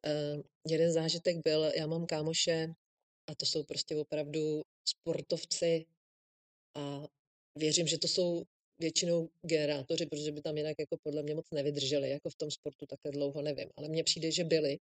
Uh, 0.06 0.42
jeden 0.68 0.92
zážitek 0.92 1.38
byl, 1.44 1.72
já 1.76 1.88
mám 1.88 2.06
kámoše 2.06 2.74
a 3.28 3.36
to 3.36 3.46
jsou 3.46 3.64
prostě 3.64 3.96
opravdu 3.96 4.62
sportovci 4.86 5.86
a 6.76 7.08
věřím, 7.56 7.88
že 7.88 7.98
to 7.98 8.08
jsou 8.08 8.44
většinou 8.80 9.30
generátoři, 9.42 10.06
protože 10.06 10.32
by 10.32 10.42
tam 10.42 10.58
jinak 10.58 10.76
jako 10.80 10.98
podle 11.04 11.24
mě 11.24 11.36
moc 11.36 11.46
nevydrželi, 11.52 12.10
jako 12.10 12.30
v 12.30 12.36
tom 12.36 12.52
sportu 12.52 12.86
takhle 12.86 13.12
dlouho, 13.12 13.42
nevím. 13.42 13.70
Ale 13.78 13.88
mně 13.90 14.04
přijde, 14.04 14.32
že 14.32 14.44
byli 14.44 14.78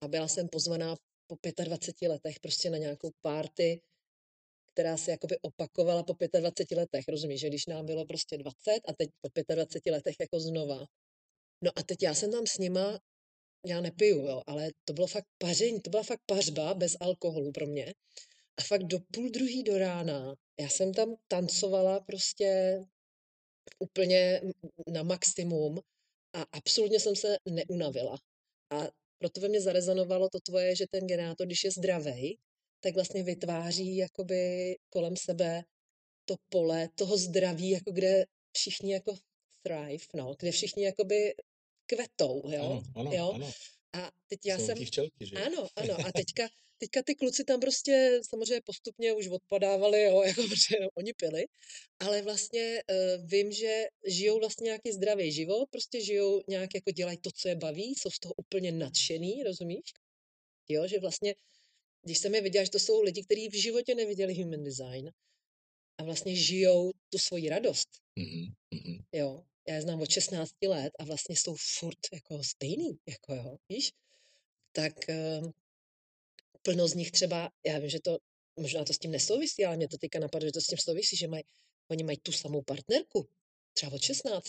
a 0.00 0.08
byla 0.08 0.28
jsem 0.28 0.48
pozvaná 0.48 0.96
po 1.26 1.36
25 1.64 2.08
letech 2.08 2.40
prostě 2.40 2.70
na 2.70 2.78
nějakou 2.78 3.10
párty, 3.22 3.80
která 4.72 4.96
se 4.96 5.10
jakoby 5.10 5.38
opakovala 5.42 6.02
po 6.02 6.16
25 6.38 6.76
letech, 6.76 7.04
rozumíš, 7.08 7.40
že 7.40 7.48
když 7.48 7.66
nám 7.66 7.86
bylo 7.86 8.04
prostě 8.04 8.38
20 8.38 8.80
a 8.88 8.92
teď 8.92 9.10
po 9.20 9.54
25 9.54 9.92
letech 9.92 10.16
jako 10.20 10.40
znova. 10.40 10.86
No 11.62 11.70
a 11.76 11.82
teď 11.82 12.02
já 12.02 12.14
jsem 12.14 12.32
tam 12.32 12.46
s 12.46 12.58
nima, 12.58 13.00
já 13.66 13.80
nepiju, 13.80 14.26
jo, 14.26 14.42
ale 14.46 14.70
to 14.84 14.92
bylo 14.92 15.06
fakt 15.06 15.26
paření, 15.38 15.80
to 15.80 15.90
byla 15.90 16.02
fakt 16.02 16.20
pařba 16.26 16.74
bez 16.74 16.96
alkoholu 17.00 17.52
pro 17.52 17.66
mě. 17.66 17.94
A 18.56 18.62
fakt 18.62 18.82
do 18.82 18.98
půl 19.12 19.30
druhý 19.30 19.62
do 19.62 19.78
rána, 19.78 20.34
já 20.60 20.68
jsem 20.68 20.94
tam 20.94 21.14
tancovala 21.28 22.00
prostě 22.00 22.78
úplně 23.78 24.40
na 24.92 25.02
maximum 25.02 25.78
a 26.32 26.44
absolutně 26.52 27.00
jsem 27.00 27.16
se 27.16 27.36
neunavila. 27.50 28.18
A 28.70 28.88
proto 29.18 29.40
ve 29.40 29.48
mně 29.48 29.60
zarezonovalo 29.60 30.28
to 30.28 30.40
tvoje, 30.40 30.76
že 30.76 30.86
ten 30.90 31.06
generátor, 31.06 31.46
když 31.46 31.64
je 31.64 31.70
zdravý, 31.70 32.38
tak 32.80 32.94
vlastně 32.94 33.22
vytváří 33.22 33.96
jakoby 33.96 34.74
kolem 34.90 35.16
sebe 35.16 35.62
to 36.24 36.36
pole 36.48 36.88
toho 36.94 37.16
zdraví, 37.16 37.70
jako 37.70 37.92
kde 37.92 38.24
všichni 38.52 38.92
jako 38.92 39.16
thrive, 39.62 40.04
no, 40.14 40.34
kde 40.38 40.52
všichni 40.52 40.84
jakoby 40.84 41.34
kvetou, 41.88 42.50
jo? 42.50 42.62
Ano, 42.62 42.82
ano, 42.94 43.10
jo? 43.12 43.32
ano. 43.34 43.52
A 43.92 44.12
teď 44.26 44.46
já 44.46 44.58
Jsou 44.58 44.66
jsem... 44.66 44.84
včelky, 44.84 45.26
že? 45.26 45.36
Ano, 45.36 45.68
ano. 45.76 45.96
A 46.06 46.12
teďka, 46.12 46.48
teďka 46.78 47.02
ty 47.02 47.14
kluci 47.14 47.44
tam 47.44 47.60
prostě 47.60 48.20
samozřejmě 48.28 48.60
postupně 48.64 49.12
už 49.12 49.28
odpadávali, 49.28 50.02
jo, 50.02 50.22
jako, 50.26 50.42
protože 50.42 50.76
oni 50.94 51.12
pili, 51.12 51.44
ale 52.00 52.22
vlastně 52.22 52.82
uh, 52.90 53.28
vím, 53.30 53.52
že 53.52 53.84
žijou 54.06 54.38
vlastně 54.38 54.64
nějaký 54.64 54.92
zdravý 54.92 55.32
život, 55.32 55.68
prostě 55.70 56.00
žijou 56.00 56.42
nějak 56.48 56.74
jako 56.74 56.90
dělají 56.90 57.18
to, 57.18 57.30
co 57.30 57.48
je 57.48 57.56
baví, 57.56 57.94
jsou 57.94 58.10
z 58.10 58.18
toho 58.18 58.34
úplně 58.36 58.72
nadšený, 58.72 59.42
rozumíš? 59.42 59.92
Jo, 60.68 60.86
že 60.86 61.00
vlastně, 61.00 61.34
když 62.02 62.18
jsem 62.18 62.34
je 62.34 62.40
viděla, 62.40 62.64
že 62.64 62.70
to 62.70 62.78
jsou 62.78 63.02
lidi, 63.02 63.22
kteří 63.24 63.48
v 63.48 63.62
životě 63.62 63.94
neviděli 63.94 64.34
human 64.34 64.64
design 64.64 65.10
a 65.98 66.04
vlastně 66.04 66.36
žijou 66.36 66.92
tu 67.08 67.18
svoji 67.18 67.48
radost. 67.48 67.88
Mm-hmm. 68.20 68.52
Jo, 69.12 69.44
já 69.68 69.74
je 69.74 69.82
znám 69.82 70.00
od 70.00 70.10
16 70.10 70.52
let 70.66 70.92
a 70.98 71.04
vlastně 71.04 71.36
jsou 71.36 71.56
furt 71.78 71.98
jako 72.12 72.44
stejný, 72.44 72.98
jako 73.08 73.34
jo, 73.34 73.56
víš? 73.68 73.92
Tak 74.72 74.94
uh, 75.08 75.50
plno 76.62 76.88
z 76.88 76.94
nich 76.94 77.10
třeba, 77.10 77.50
já 77.66 77.78
vím, 77.78 77.88
že 77.88 78.00
to 78.00 78.18
možná 78.56 78.84
to 78.84 78.92
s 78.92 78.98
tím 78.98 79.10
nesouvisí, 79.10 79.64
ale 79.64 79.76
mě 79.76 79.88
to 79.88 79.98
teďka 79.98 80.18
napadlo, 80.18 80.48
že 80.48 80.52
to 80.52 80.60
s 80.60 80.66
tím 80.66 80.78
souvisí, 80.78 81.16
že 81.16 81.28
mají, 81.28 81.44
oni 81.90 82.04
mají 82.04 82.18
tu 82.18 82.32
samou 82.32 82.62
partnerku, 82.62 83.28
třeba 83.72 83.92
od 83.92 84.02
16, 84.02 84.44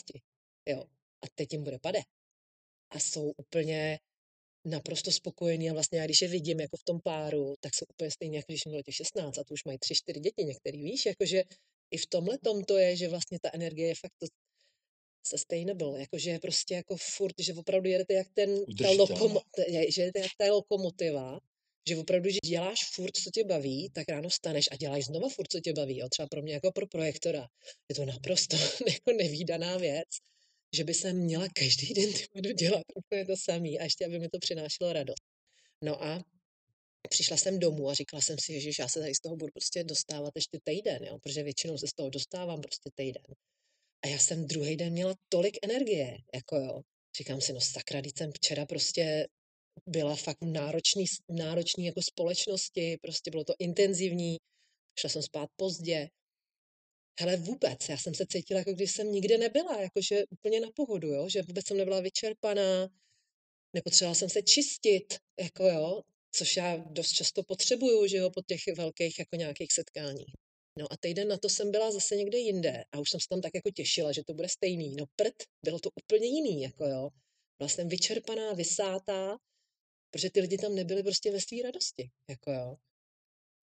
jo, 0.65 0.83
a 1.21 1.27
teď 1.35 1.53
jim 1.53 1.63
bude 1.63 1.79
pade. 1.79 1.99
A 2.89 2.99
jsou 2.99 3.31
úplně 3.37 3.99
naprosto 4.65 5.11
spokojení 5.11 5.69
a 5.69 5.73
vlastně 5.73 5.99
já 5.99 6.05
když 6.05 6.21
je 6.21 6.27
vidím 6.27 6.59
jako 6.59 6.77
v 6.77 6.83
tom 6.83 7.01
páru, 7.01 7.55
tak 7.59 7.75
jsou 7.75 7.85
úplně 7.89 8.11
stejně, 8.11 8.37
jako 8.37 8.51
když 8.51 8.61
bylo 8.67 8.83
těch 8.83 8.95
16 8.95 9.37
a 9.37 9.43
tu 9.43 9.53
už 9.53 9.63
mají 9.63 9.77
tři, 9.79 9.95
čtyři 9.95 10.19
děti 10.19 10.43
některý, 10.43 10.83
víš, 10.83 11.05
jakože 11.05 11.43
i 11.91 11.97
v 11.97 12.07
tomhle 12.07 12.37
tom 12.37 12.63
to 12.63 12.77
je, 12.77 12.95
že 12.95 13.09
vlastně 13.09 13.39
ta 13.39 13.49
energie 13.53 13.87
je 13.87 13.95
fakt 13.95 14.13
to 14.17 14.27
sustainable, 15.23 15.99
jakože 15.99 16.29
je 16.29 16.39
prostě 16.39 16.73
jako 16.73 16.95
furt, 16.97 17.35
že 17.39 17.53
opravdu 17.53 17.89
jedete 17.89 18.13
jak 18.13 18.27
ten, 18.33 18.65
ta 18.81 18.89
lokomo, 18.91 19.41
že 19.89 20.01
jedete 20.01 20.19
jak 20.19 20.31
ta 20.37 20.45
lokomotiva, 20.45 21.39
že 21.87 21.97
opravdu, 21.97 22.29
že 22.29 22.37
děláš 22.45 22.79
furt, 22.93 23.17
co 23.17 23.29
tě 23.31 23.43
baví, 23.43 23.89
tak 23.93 24.09
ráno 24.09 24.29
staneš 24.29 24.65
a 24.71 24.75
děláš 24.75 25.05
znova 25.05 25.29
furt, 25.29 25.51
co 25.51 25.59
tě 25.59 25.73
baví. 25.73 25.97
Jo? 25.97 26.09
Třeba 26.09 26.27
pro 26.27 26.41
mě 26.41 26.53
jako 26.53 26.71
pro 26.71 26.87
projektora 26.87 27.47
je 27.89 27.95
to 27.95 28.05
naprosto 28.05 28.55
jako 28.87 29.11
nevýdaná 29.17 29.77
věc, 29.77 30.07
že 30.75 30.83
by 30.83 30.93
se 30.93 31.13
měla 31.13 31.47
každý 31.53 31.93
den 31.93 32.13
ty 32.43 32.53
dělat 32.53 32.83
úplně 32.95 33.25
to 33.25 33.33
samý 33.37 33.79
a 33.79 33.83
ještě, 33.83 34.05
aby 34.05 34.19
mi 34.19 34.29
to 34.29 34.39
přinášelo 34.39 34.93
radost. 34.93 35.23
No 35.83 36.03
a 36.03 36.23
přišla 37.09 37.37
jsem 37.37 37.59
domů 37.59 37.89
a 37.89 37.93
říkala 37.93 38.21
jsem 38.21 38.35
si, 38.39 38.61
že 38.61 38.69
já 38.79 38.87
se 38.87 38.99
tady 38.99 39.15
z 39.15 39.19
toho 39.19 39.35
budu 39.35 39.51
prostě 39.51 39.83
dostávat 39.83 40.31
ještě 40.35 40.59
týden, 40.63 41.03
jo? 41.03 41.19
protože 41.19 41.43
většinou 41.43 41.77
se 41.77 41.87
z 41.87 41.93
toho 41.93 42.09
dostávám 42.09 42.61
prostě 42.61 42.89
týden. 42.95 43.23
A 44.01 44.07
já 44.07 44.19
jsem 44.19 44.47
druhý 44.47 44.77
den 44.77 44.93
měla 44.93 45.15
tolik 45.29 45.57
energie, 45.63 46.17
jako 46.33 46.55
jo. 46.55 46.81
Říkám 47.17 47.41
si, 47.41 47.53
no 47.53 47.61
sakra, 47.61 47.99
jsem 47.99 48.31
včera 48.31 48.65
prostě 48.65 49.27
byla 49.87 50.15
fakt 50.15 50.37
náročný, 50.41 51.05
náročný 51.29 51.85
jako 51.85 52.01
společnosti, 52.01 52.97
prostě 53.01 53.31
bylo 53.31 53.43
to 53.43 53.53
intenzivní, 53.59 54.37
šla 54.99 55.09
jsem 55.09 55.21
spát 55.21 55.49
pozdě. 55.55 56.09
Hele, 57.19 57.37
vůbec, 57.37 57.89
já 57.89 57.97
jsem 57.97 58.15
se 58.15 58.25
cítila, 58.29 58.59
jako 58.59 58.73
když 58.73 58.91
jsem 58.91 59.11
nikde 59.11 59.37
nebyla, 59.37 59.81
jakože 59.81 60.23
úplně 60.29 60.59
na 60.59 60.69
pohodu, 60.75 61.07
jo? 61.07 61.29
že 61.29 61.41
vůbec 61.41 61.67
jsem 61.67 61.77
nebyla 61.77 62.01
vyčerpaná, 62.01 62.89
nepotřebovala 63.73 64.15
jsem 64.15 64.29
se 64.29 64.41
čistit, 64.41 65.13
jako 65.39 65.63
jo, 65.63 66.01
což 66.31 66.57
já 66.57 66.77
dost 66.77 67.11
často 67.11 67.43
potřebuju, 67.43 68.07
že 68.07 68.17
jo, 68.17 68.29
po 68.29 68.41
těch 68.41 68.61
velkých 68.77 69.19
jako 69.19 69.35
nějakých 69.35 69.73
setkáních. 69.73 70.33
No 70.79 70.93
a 70.93 70.97
týden 70.97 71.27
na 71.27 71.37
to 71.37 71.49
jsem 71.49 71.71
byla 71.71 71.91
zase 71.91 72.15
někde 72.15 72.37
jinde 72.37 72.83
a 72.91 72.99
už 72.99 73.09
jsem 73.09 73.19
se 73.19 73.27
tam 73.29 73.41
tak 73.41 73.55
jako 73.55 73.71
těšila, 73.71 74.11
že 74.11 74.23
to 74.23 74.33
bude 74.33 74.49
stejný. 74.49 74.95
No 74.95 75.05
prd, 75.15 75.35
bylo 75.65 75.79
to 75.79 75.89
úplně 76.03 76.27
jiný, 76.27 76.61
jako 76.61 76.85
jo. 76.85 77.09
Byla 77.57 77.69
jsem 77.69 77.89
vyčerpaná, 77.89 78.53
vysátá, 78.53 79.37
protože 80.11 80.29
ty 80.29 80.41
lidi 80.41 80.57
tam 80.57 80.75
nebyli 80.75 81.03
prostě 81.03 81.31
ve 81.31 81.41
své 81.41 81.61
radosti, 81.63 82.09
jako 82.29 82.51
jo. 82.51 82.75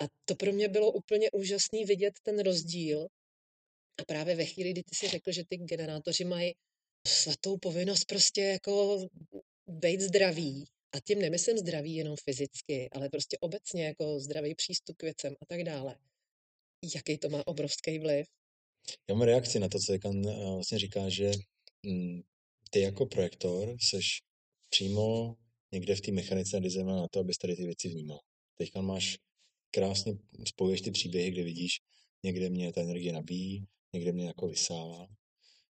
A 0.03 0.05
to 0.25 0.35
pro 0.35 0.53
mě 0.53 0.69
bylo 0.69 0.93
úplně 0.93 1.31
úžasný 1.31 1.85
vidět 1.85 2.15
ten 2.23 2.39
rozdíl. 2.39 3.09
A 4.01 4.05
právě 4.05 4.37
ve 4.37 4.45
chvíli, 4.45 4.71
kdy 4.71 4.83
ty 4.83 4.97
si 4.97 5.09
řekl, 5.09 5.33
že 5.33 5.45
ty 5.49 5.57
generátoři 5.57 6.25
mají 6.25 6.55
svatou 7.07 7.57
povinnost 7.57 8.05
prostě 8.05 8.43
jako 8.43 9.07
být 9.67 10.01
zdraví. 10.01 10.65
A 10.93 11.01
tím 11.01 11.19
nemyslím 11.19 11.59
zdraví 11.59 11.95
jenom 11.95 12.17
fyzicky, 12.25 12.89
ale 12.93 13.09
prostě 13.09 13.39
obecně 13.41 13.87
jako 13.87 14.21
zdravý 14.21 14.55
přístup 14.55 14.97
k 14.97 15.03
věcem 15.03 15.35
a 15.43 15.47
tak 15.47 15.65
dále 15.65 15.99
jaký 16.95 17.19
to 17.19 17.29
má 17.29 17.47
obrovský 17.47 17.99
vliv. 17.99 18.27
Já 19.09 19.15
mám 19.15 19.23
reakci 19.23 19.59
na 19.59 19.69
to, 19.69 19.79
co 19.79 19.93
Jekan 19.93 20.29
eh, 20.29 20.55
vlastně 20.55 20.79
říká, 20.79 21.09
že 21.09 21.31
mm, 21.83 22.21
ty 22.71 22.81
jako 22.81 23.07
projektor 23.07 23.77
seš 23.91 24.23
přímo 24.69 25.35
někde 25.73 25.95
v 25.95 26.01
té 26.01 26.13
mechanice 26.13 26.61
designu 26.61 26.97
na 26.97 27.09
to, 27.11 27.21
abys 27.21 27.39
tady 27.39 27.57
ty 27.57 27.65
věci 27.65 27.89
vnímal. 27.89 28.19
Teďka 28.59 28.81
máš 28.81 29.17
krásně 29.71 30.13
spojuješ 30.49 30.81
ty 30.81 30.91
příběhy, 30.91 31.31
kde 31.31 31.43
vidíš, 31.43 31.73
někde 32.23 32.51
mě 32.51 32.73
ta 32.73 32.81
energie 32.81 33.13
nabíjí, 33.13 33.65
někde 33.93 34.13
mě 34.13 34.27
jako 34.27 34.49
vysává, 34.49 35.07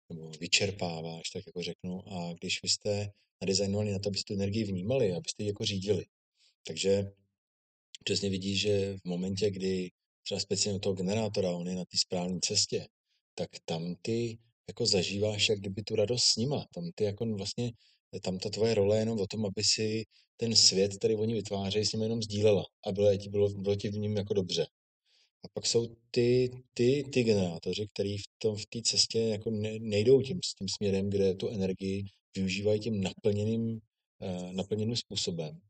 nebo 0.08 0.30
vyčerpáváš, 0.30 1.30
tak 1.30 1.46
jako 1.46 1.62
řeknu. 1.62 2.12
A 2.12 2.32
když 2.40 2.62
vy 2.62 2.68
jste 2.68 3.10
nadizajnovali 3.40 3.92
na 3.92 3.98
to, 3.98 4.08
abyste 4.08 4.34
tu 4.34 4.34
energii 4.34 4.64
vnímali, 4.64 5.12
abyste 5.12 5.42
ji 5.42 5.46
jako 5.46 5.64
řídili. 5.64 6.04
Takže 6.66 7.12
přesně 8.04 8.30
vidíš, 8.30 8.60
že 8.60 8.96
v 8.96 9.04
momentě, 9.04 9.50
kdy 9.50 9.90
třeba 10.24 10.40
speciálně 10.40 10.80
toho 10.80 10.94
generátora, 10.94 11.50
on 11.50 11.68
je 11.68 11.74
na 11.74 11.84
té 11.84 11.98
správné 11.98 12.38
cestě, 12.42 12.86
tak 13.34 13.50
tam 13.64 13.94
ty 14.02 14.38
jako 14.68 14.86
zažíváš 14.86 15.48
jak 15.48 15.58
kdyby 15.58 15.82
tu 15.82 15.96
radost 15.96 16.24
s 16.24 16.36
nima. 16.36 16.64
Tam 16.74 16.90
ty 16.94 17.04
jako 17.04 17.26
vlastně, 17.26 17.72
tam 18.22 18.38
ta 18.38 18.50
tvoje 18.50 18.74
role 18.74 18.96
je 18.96 19.00
jenom 19.00 19.20
o 19.20 19.26
tom, 19.26 19.46
aby 19.46 19.64
si 19.64 20.04
ten 20.36 20.56
svět, 20.56 20.96
který 20.96 21.16
oni 21.16 21.34
vytvářejí, 21.34 21.86
s 21.86 21.92
nimi 21.92 22.04
jenom 22.04 22.22
sdílela 22.22 22.64
a 22.86 22.92
bylo, 22.92 23.10
bylo, 23.30 23.48
bylo 23.48 23.76
ti 23.76 23.88
v 23.88 23.98
ním 23.98 24.16
jako 24.16 24.34
dobře. 24.34 24.66
A 25.44 25.48
pak 25.52 25.66
jsou 25.66 25.96
ty, 26.10 26.50
ty, 26.74 27.04
ty 27.12 27.24
generátoři, 27.24 27.88
kteří 27.92 28.18
v 28.18 28.24
tom 28.38 28.56
v 28.56 28.66
té 28.66 28.82
cestě 28.82 29.18
jako 29.18 29.50
ne, 29.50 29.78
nejdou 29.80 30.22
tím, 30.22 30.40
tím 30.58 30.68
směrem, 30.68 31.10
kde 31.10 31.34
tu 31.34 31.48
energii 31.48 32.04
využívají 32.36 32.80
tím 32.80 33.00
naplněným, 33.00 33.80
uh, 34.18 34.52
naplněným 34.52 34.96
způsobem. 34.96 35.60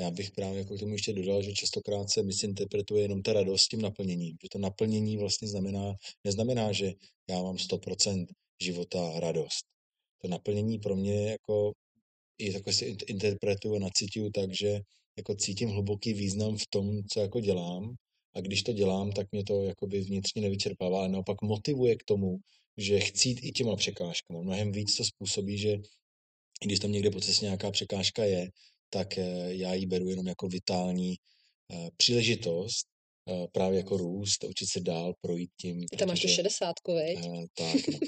Já 0.00 0.10
bych 0.10 0.30
právě 0.30 0.58
jako 0.58 0.76
k 0.76 0.78
tomu 0.78 0.92
ještě 0.92 1.12
dodal, 1.12 1.42
že 1.42 1.52
častokrát 1.52 2.10
se 2.10 2.22
misinterpretuje 2.22 3.02
jenom 3.02 3.22
ta 3.22 3.32
radost 3.32 3.62
s 3.62 3.68
tím 3.68 3.80
naplněním. 3.82 4.36
Že 4.42 4.48
to 4.52 4.58
naplnění 4.58 5.16
vlastně 5.16 5.48
znamená, 5.48 5.94
neznamená, 6.24 6.72
že 6.72 6.92
já 7.30 7.42
mám 7.42 7.56
100% 7.56 8.26
života 8.62 9.20
radost. 9.20 9.64
To 10.22 10.28
naplnění 10.28 10.78
pro 10.78 10.96
mě 10.96 11.30
jako 11.30 11.72
i 12.38 12.52
takhle 12.52 12.72
si 12.72 12.96
interpretuju 13.06 13.76
a 13.76 13.78
nacituju 13.78 14.30
tak, 14.30 14.50
že 14.60 14.80
jako 15.16 15.34
cítím 15.34 15.68
hluboký 15.68 16.12
význam 16.12 16.56
v 16.56 16.66
tom, 16.70 17.04
co 17.12 17.20
jako 17.20 17.40
dělám 17.40 17.94
a 18.34 18.40
když 18.40 18.62
to 18.62 18.72
dělám, 18.72 19.12
tak 19.12 19.26
mě 19.32 19.44
to 19.44 19.62
jakoby 19.62 20.00
vnitřně 20.00 20.42
nevyčerpává, 20.42 20.98
ale 20.98 21.08
naopak 21.08 21.42
motivuje 21.42 21.96
k 21.96 22.04
tomu, 22.04 22.36
že 22.76 23.00
chci 23.00 23.28
jít 23.28 23.40
i 23.42 23.52
těma 23.52 23.76
překážkama. 23.76 24.40
Mnohem 24.40 24.72
víc 24.72 24.96
to 24.96 25.04
způsobí, 25.04 25.58
že 25.58 25.76
když 26.64 26.78
tam 26.78 26.92
někde 26.92 27.10
po 27.10 27.20
cestě 27.20 27.44
nějaká 27.44 27.70
překážka 27.70 28.24
je, 28.24 28.48
tak 28.90 29.18
eh, 29.18 29.54
já 29.54 29.74
ji 29.74 29.86
beru 29.86 30.08
jenom 30.08 30.26
jako 30.26 30.48
vitální 30.48 31.14
eh, 31.72 31.90
příležitost 31.96 32.86
eh, 33.28 33.46
právě 33.52 33.78
jako 33.78 33.96
růst, 33.96 34.44
učit 34.44 34.66
se 34.66 34.80
dál, 34.80 35.14
projít 35.20 35.50
tím. 35.60 35.86
Ty 35.86 35.96
tam 35.96 36.08
máš 36.08 36.20
tu 36.20 36.28
šedesátku, 36.28 36.94
veď? 36.94 37.18
tak, 37.54 37.88
no. 37.88 37.98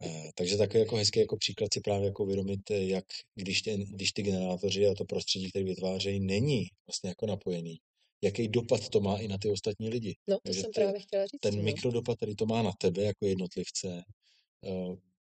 takže 0.34 0.56
takový 0.56 0.78
jako 0.80 0.96
hezký 0.96 1.20
jako 1.20 1.36
příklad 1.36 1.74
si 1.74 1.80
právě 1.80 2.06
jako 2.06 2.24
uvědomit, 2.24 2.60
jak 2.70 3.04
když, 3.34 3.62
ten, 3.62 3.84
když 3.84 4.12
ty 4.12 4.22
generátoři 4.22 4.86
a 4.86 4.94
to 4.94 5.04
prostředí, 5.04 5.50
které 5.50 5.64
vytvářejí, 5.64 6.20
není 6.20 6.66
vlastně 6.86 7.08
jako 7.08 7.26
napojený, 7.26 7.76
jaký 8.22 8.48
dopad 8.48 8.88
to 8.88 9.00
má 9.00 9.18
i 9.18 9.28
na 9.28 9.38
ty 9.38 9.50
ostatní 9.50 9.88
lidi. 9.88 10.16
No, 10.28 10.38
to 10.46 10.54
jsem 10.54 10.64
ty, 10.64 10.70
právě 10.74 11.00
chtěla 11.00 11.26
říct. 11.26 11.40
Ten 11.40 11.56
no. 11.56 11.62
mikrodopad, 11.62 12.16
který 12.16 12.36
to 12.36 12.46
má 12.46 12.62
na 12.62 12.72
tebe 12.78 13.02
jako 13.02 13.26
jednotlivce, 13.26 14.02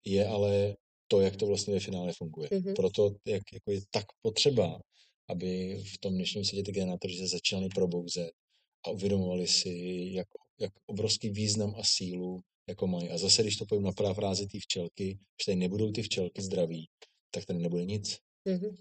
je 0.05 0.27
ale 0.27 0.75
to, 1.09 1.21
jak 1.21 1.35
to 1.35 1.45
vlastně 1.45 1.73
ve 1.73 1.79
finále 1.79 2.13
funguje. 2.13 2.49
Mm-hmm. 2.49 2.73
Proto 2.75 3.11
jak, 3.25 3.43
jako 3.53 3.71
je 3.71 3.81
tak 3.91 4.05
potřeba, 4.21 4.79
aby 5.29 5.83
v 5.93 5.97
tom 5.97 6.13
dnešním 6.13 6.45
světě 6.45 6.63
ty 6.63 6.71
generátoři 6.71 7.17
se 7.17 7.27
začínali 7.27 7.69
probouzet 7.69 8.31
a 8.85 8.89
uvědomovali 8.89 9.47
si, 9.47 9.69
jak, 10.11 10.27
jak 10.59 10.73
obrovský 10.85 11.29
význam 11.29 11.75
a 11.77 11.83
sílu 11.83 12.41
jako 12.69 12.87
mají. 12.87 13.09
A 13.09 13.17
zase, 13.17 13.41
když 13.41 13.55
to 13.55 13.65
pojím 13.65 13.83
na 13.83 13.91
parafrázi 13.91 14.47
té 14.47 14.59
včelky, 14.59 15.19
že 15.41 15.45
tady 15.45 15.55
nebudou 15.55 15.91
ty 15.91 16.01
včelky 16.01 16.41
zdraví, 16.41 16.89
tak 17.31 17.45
tady 17.45 17.59
nebude 17.59 17.85
nic. 17.85 18.17
Mm-hmm. 18.47 18.77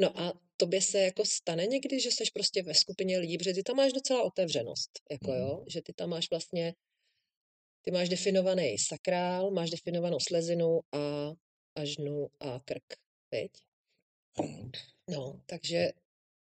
No 0.00 0.20
a 0.20 0.40
tobě 0.56 0.82
se 0.82 0.98
jako 0.98 1.24
stane 1.24 1.66
někdy, 1.66 2.00
že 2.00 2.10
jsi 2.10 2.24
prostě 2.34 2.62
ve 2.62 2.74
skupině 2.74 3.18
lidí, 3.18 3.38
protože 3.38 3.54
ty 3.54 3.62
tam 3.62 3.76
máš 3.76 3.92
docela 3.92 4.22
otevřenost, 4.22 4.90
jako 5.10 5.30
mm. 5.30 5.36
jo, 5.36 5.64
že 5.68 5.82
ty 5.82 5.92
tam 5.92 6.10
máš 6.10 6.30
vlastně 6.30 6.74
ty 7.82 7.90
máš 7.90 8.08
definovaný 8.08 8.78
sakrál, 8.78 9.50
máš 9.50 9.70
definovanou 9.70 10.18
slezinu 10.20 10.80
a, 10.92 11.32
a 11.76 11.84
žnu 11.84 12.26
a 12.40 12.60
krk, 12.64 12.84
viď? 13.32 13.50
No, 15.10 15.42
takže 15.46 15.92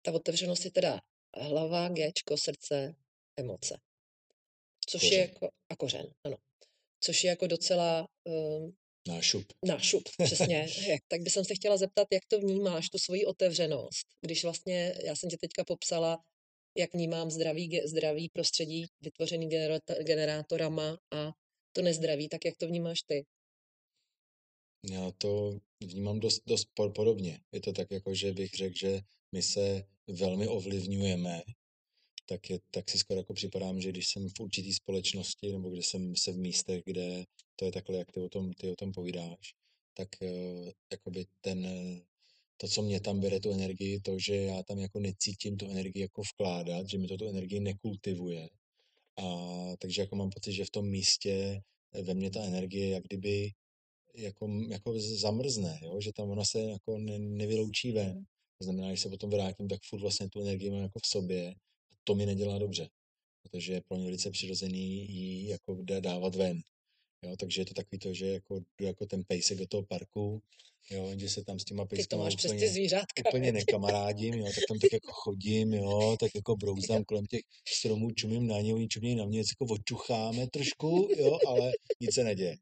ta 0.02 0.12
otevřenost 0.12 0.64
je 0.64 0.70
teda 0.70 1.00
hlava, 1.36 1.88
géčko, 1.88 2.36
srdce, 2.36 2.94
emoce. 3.36 3.78
Což 4.88 5.00
kořen. 5.00 5.18
je 5.18 5.20
jako, 5.20 5.48
a 5.72 5.76
kořen, 5.76 6.06
ano. 6.24 6.36
Což 7.00 7.24
je 7.24 7.30
jako 7.30 7.46
docela... 7.46 8.08
Um, 8.24 8.76
nášup. 9.08 9.52
Nášup, 9.64 10.02
přesně. 10.24 10.66
tak 11.08 11.20
bych 11.20 11.32
se 11.32 11.54
chtěla 11.54 11.76
zeptat, 11.76 12.08
jak 12.12 12.22
to 12.28 12.38
vnímáš, 12.38 12.90
tu 12.90 12.98
svoji 12.98 13.26
otevřenost, 13.26 14.06
když 14.20 14.44
vlastně, 14.44 14.94
já 15.04 15.16
jsem 15.16 15.30
tě 15.30 15.36
teďka 15.40 15.64
popsala, 15.64 16.18
jak 16.78 16.94
vnímám 16.94 17.30
zdravý, 17.30 17.80
zdravý 17.84 18.28
prostředí 18.28 18.86
vytvořený 19.00 19.48
generátorama 20.02 20.98
a 21.10 21.32
to 21.72 21.82
nezdraví, 21.82 22.28
tak 22.28 22.44
jak 22.44 22.56
to 22.56 22.66
vnímáš 22.66 23.02
ty? 23.02 23.24
Já 24.90 25.10
to 25.10 25.58
vnímám 25.80 26.20
dost, 26.20 26.42
dost 26.46 26.68
podobně. 26.94 27.40
Je 27.52 27.60
to 27.60 27.72
tak, 27.72 27.90
jako 27.90 28.14
že 28.14 28.32
bych 28.32 28.50
řekl, 28.50 28.74
že 28.78 29.00
my 29.32 29.42
se 29.42 29.84
velmi 30.08 30.48
ovlivňujeme, 30.48 31.42
tak, 32.26 32.50
je, 32.50 32.60
tak 32.70 32.90
si 32.90 32.98
skoro 32.98 33.20
jako 33.20 33.34
připadám, 33.34 33.80
že 33.80 33.88
když 33.88 34.08
jsem 34.08 34.28
v 34.28 34.40
určitý 34.40 34.74
společnosti 34.74 35.52
nebo 35.52 35.70
kde 35.70 35.82
jsem 35.82 36.16
se 36.16 36.32
v 36.32 36.36
místech, 36.36 36.82
kde 36.84 37.24
to 37.56 37.64
je 37.64 37.72
takhle, 37.72 37.96
jak 37.98 38.12
ty 38.12 38.20
o 38.20 38.28
tom, 38.28 38.52
ty 38.52 38.70
o 38.70 38.76
tom 38.76 38.92
povídáš, 38.92 39.54
tak 39.94 40.08
uh, 40.22 40.70
jakoby 40.92 41.26
ten, 41.40 41.66
to, 42.56 42.68
co 42.68 42.82
mě 42.82 43.00
tam 43.00 43.20
bere 43.20 43.40
tu 43.40 43.52
energii, 43.52 44.00
to, 44.00 44.18
že 44.18 44.36
já 44.36 44.62
tam 44.62 44.78
jako 44.78 45.00
necítím 45.00 45.56
tu 45.56 45.70
energii 45.70 46.02
jako 46.02 46.22
vkládat, 46.22 46.88
že 46.88 46.98
mi 46.98 47.06
to 47.06 47.16
tu 47.16 47.28
energii 47.28 47.60
nekultivuje. 47.60 48.48
A 49.16 49.26
takže 49.78 50.02
jako 50.02 50.16
mám 50.16 50.30
pocit, 50.30 50.52
že 50.52 50.64
v 50.64 50.70
tom 50.70 50.88
místě 50.88 51.60
ve 52.02 52.14
mně 52.14 52.30
ta 52.30 52.44
energie 52.44 52.88
jak 52.90 53.04
kdyby 53.04 53.50
jako, 54.14 54.48
jako 54.68 54.94
zamrzne, 54.98 55.80
jo? 55.82 56.00
že 56.00 56.12
tam 56.12 56.30
ona 56.30 56.44
se 56.44 56.60
jako 56.60 56.98
ne, 56.98 57.18
nevyloučí 57.18 57.92
ven. 57.92 58.24
To 58.58 58.64
znamená, 58.64 58.88
když 58.88 59.00
se 59.00 59.08
potom 59.08 59.30
vrátím, 59.30 59.68
tak 59.68 59.80
furt 59.88 60.00
vlastně 60.00 60.28
tu 60.28 60.40
energii 60.40 60.70
mám 60.70 60.82
jako 60.82 60.98
v 60.98 61.06
sobě 61.06 61.50
a 61.50 61.54
to 62.04 62.14
mi 62.14 62.26
nedělá 62.26 62.58
dobře, 62.58 62.88
protože 63.42 63.72
je 63.72 63.82
pro 63.88 63.96
mě 63.96 64.06
velice 64.06 64.30
přirozený 64.30 65.10
ji 65.12 65.48
jako 65.48 65.82
dávat 66.00 66.34
ven. 66.34 66.60
Jo, 67.22 67.36
takže 67.36 67.60
je 67.60 67.64
to 67.64 67.74
takový 67.74 67.98
to, 67.98 68.14
že 68.14 68.26
jako, 68.26 68.60
jdu 68.60 68.86
jako 68.86 69.06
ten 69.06 69.24
pejsek 69.24 69.58
do 69.58 69.66
toho 69.66 69.82
parku, 69.82 70.42
jo, 70.90 71.10
že 71.16 71.28
se 71.28 71.44
tam 71.44 71.58
s 71.58 71.64
těma 71.64 71.84
pejskama 71.84 72.28
úplně, 72.44 72.60
ty 72.60 72.68
zvířátka, 72.68 73.22
úplně 73.28 73.52
nekamarádím, 73.52 74.34
jo, 74.34 74.44
tak 74.44 74.64
tam 74.68 74.78
tak 74.78 74.92
jako 74.92 75.12
chodím, 75.12 75.72
jo, 75.72 76.16
tak 76.20 76.30
jako 76.34 76.56
brouzdám 76.56 77.04
kolem 77.04 77.26
těch 77.26 77.40
stromů, 77.68 78.10
čumím 78.10 78.46
na 78.46 78.60
ně, 78.60 78.74
oni 78.74 78.88
čumí 78.88 79.14
na 79.14 79.24
mě, 79.24 79.38
jako 79.38 79.74
očucháme 79.74 80.46
trošku, 80.46 81.08
jo, 81.16 81.38
ale 81.46 81.72
nic 82.00 82.14
se 82.14 82.24
neděje. 82.24 82.56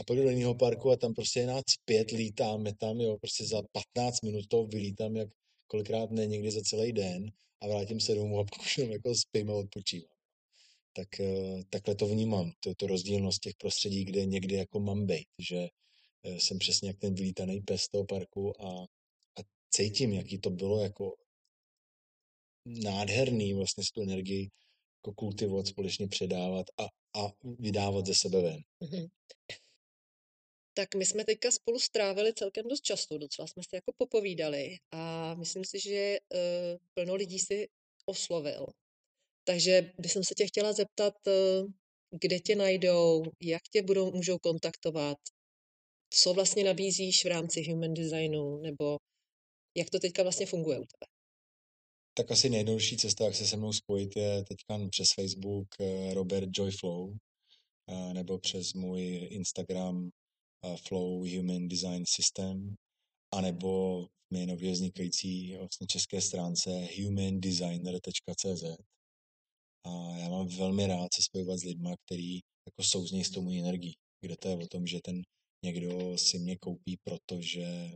A 0.00 0.04
pak 0.04 0.16
jdu 0.16 0.22
do 0.22 0.30
jiného 0.30 0.54
parku 0.54 0.90
a 0.90 0.96
tam 0.96 1.14
prostě 1.14 1.40
je 1.40 1.46
nás 1.46 1.62
pět, 1.84 2.10
lítáme 2.10 2.74
tam, 2.74 3.00
jo, 3.00 3.18
prostě 3.18 3.44
za 3.44 3.62
15 3.94 4.20
minut 4.22 4.46
to 4.48 4.64
vylítám, 4.64 5.16
jak 5.16 5.28
kolikrát 5.66 6.10
ne, 6.10 6.26
někdy 6.26 6.50
za 6.50 6.60
celý 6.62 6.92
den 6.92 7.32
a 7.60 7.68
vrátím 7.68 8.00
se 8.00 8.14
domů 8.14 8.38
a 8.38 8.44
pak 8.50 8.60
už 8.60 8.78
jako 8.78 9.14
spím 9.14 9.50
a 9.50 9.54
odpočívám 9.54 10.20
tak 10.92 11.20
eh, 11.20 11.64
takhle 11.70 11.94
to 11.94 12.06
vnímám, 12.06 12.52
to, 12.60 12.74
to 12.74 12.86
rozdílnost 12.86 13.38
těch 13.38 13.54
prostředí, 13.56 14.04
kde 14.04 14.26
někdy 14.26 14.54
jako 14.54 14.80
mám 14.80 15.06
být, 15.06 15.28
že 15.38 15.68
eh, 16.22 16.40
jsem 16.40 16.58
přesně 16.58 16.88
jak 16.88 16.98
ten 16.98 17.14
vylítaný 17.14 17.60
pes 17.60 17.88
toho 17.88 18.04
parku 18.04 18.62
a, 18.62 18.82
a 19.38 19.42
cítím, 19.70 20.12
jaký 20.12 20.38
to 20.38 20.50
bylo 20.50 20.82
jako 20.82 21.14
nádherný 22.66 23.54
vlastně 23.54 23.84
tu 23.94 24.02
energii 24.02 24.50
jako 24.96 25.14
kultivovat, 25.14 25.66
společně 25.66 26.08
předávat 26.08 26.66
a, 26.78 26.84
a 27.20 27.32
vydávat 27.58 28.06
ze 28.06 28.14
sebe 28.14 28.42
ven. 28.42 28.60
Mm-hmm. 28.82 29.08
Tak 30.80 30.94
my 30.94 31.06
jsme 31.06 31.24
teďka 31.24 31.50
spolu 31.50 31.78
strávili 31.78 32.32
celkem 32.34 32.64
dost 32.68 32.80
času, 32.80 33.18
docela 33.18 33.48
jsme 33.48 33.62
si 33.62 33.74
jako 33.74 33.92
popovídali 33.96 34.76
a 34.92 35.34
myslím 35.34 35.64
si, 35.64 35.80
že 35.80 36.18
uh, 36.20 36.38
plno 36.94 37.14
lidí 37.14 37.38
si 37.38 37.68
oslovil 38.06 38.66
takže 39.44 39.92
bych 39.98 40.12
se 40.12 40.34
tě 40.36 40.46
chtěla 40.46 40.72
zeptat, 40.72 41.14
eh, 41.26 41.62
kde 42.20 42.40
tě 42.40 42.56
najdou, 42.56 43.22
jak 43.42 43.62
tě 43.72 43.82
budou, 43.82 44.12
můžou 44.12 44.38
kontaktovat, 44.38 45.18
co 46.10 46.34
vlastně 46.34 46.64
nabízíš 46.64 47.24
v 47.24 47.28
rámci 47.28 47.70
human 47.70 47.94
designu, 47.94 48.56
nebo 48.56 48.96
jak 49.76 49.90
to 49.90 49.98
teďka 49.98 50.22
vlastně 50.22 50.46
funguje 50.46 50.78
u 50.78 50.84
tebe? 50.84 51.06
Tak 52.14 52.30
asi 52.30 52.48
nejjednodušší 52.48 52.96
cesta, 52.96 53.24
jak 53.24 53.34
se 53.34 53.46
se 53.46 53.56
mnou 53.56 53.72
spojit, 53.72 54.16
je 54.16 54.44
teďka 54.44 54.88
přes 54.90 55.12
Facebook 55.14 55.68
eh, 55.80 56.14
Robert 56.14 56.48
Joyflow, 56.52 57.10
eh, 57.90 58.14
nebo 58.14 58.38
přes 58.38 58.74
můj 58.74 59.28
Instagram 59.30 60.10
Flow 60.76 61.24
Human 61.36 61.68
Design 61.68 62.04
System, 62.06 62.74
anebo 63.34 64.06
mé 64.32 64.46
nově 64.46 64.72
vznikající 64.72 65.56
vlastně 65.56 65.86
české 65.86 66.20
stránce 66.20 66.70
humandesigner.cz. 66.96 68.64
A 69.84 70.16
já 70.16 70.28
mám 70.28 70.48
velmi 70.48 70.86
rád 70.86 71.14
se 71.14 71.22
spojovat 71.22 71.58
s 71.58 71.64
lidmi, 71.64 71.90
kteří 72.06 72.40
jako 72.66 72.82
souznějí 72.82 73.24
s 73.24 73.30
tomu 73.30 73.50
energií, 73.50 73.94
kde 74.20 74.36
to 74.36 74.48
je 74.48 74.56
o 74.56 74.66
tom, 74.66 74.86
že 74.86 75.00
ten 75.04 75.22
někdo 75.64 76.18
si 76.18 76.38
mě 76.38 76.56
koupí, 76.56 76.96
protože 77.04 77.90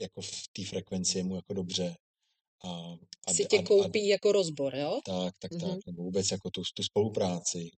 jako 0.00 0.20
v 0.20 0.48
té 0.52 0.64
frekvenci 0.64 1.18
je 1.18 1.24
mu 1.24 1.36
jako 1.36 1.54
dobře. 1.54 1.94
A, 2.64 2.96
a, 3.26 3.32
si 3.34 3.44
tě 3.44 3.62
koupí 3.62 4.00
a, 4.00 4.06
jako 4.06 4.32
rozbor, 4.32 4.76
jo? 4.76 5.00
Tak, 5.04 5.34
tak, 5.38 5.52
mm-hmm. 5.52 5.70
tak. 5.70 5.86
Nebo 5.86 6.02
vůbec 6.02 6.30
jako 6.30 6.50
tu, 6.50 6.62
tu 6.74 6.82
spolupráci, 6.82 7.70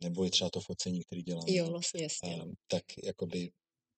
nebo 0.00 0.24
je 0.24 0.30
třeba 0.30 0.50
to 0.50 0.60
focení, 0.60 1.04
který 1.04 1.22
dělám. 1.22 1.44
Jo, 1.48 1.70
vlastně 1.70 2.02
jasně. 2.02 2.42
Uh, 2.42 2.52
tak 2.68 2.84
jakoby 3.04 3.50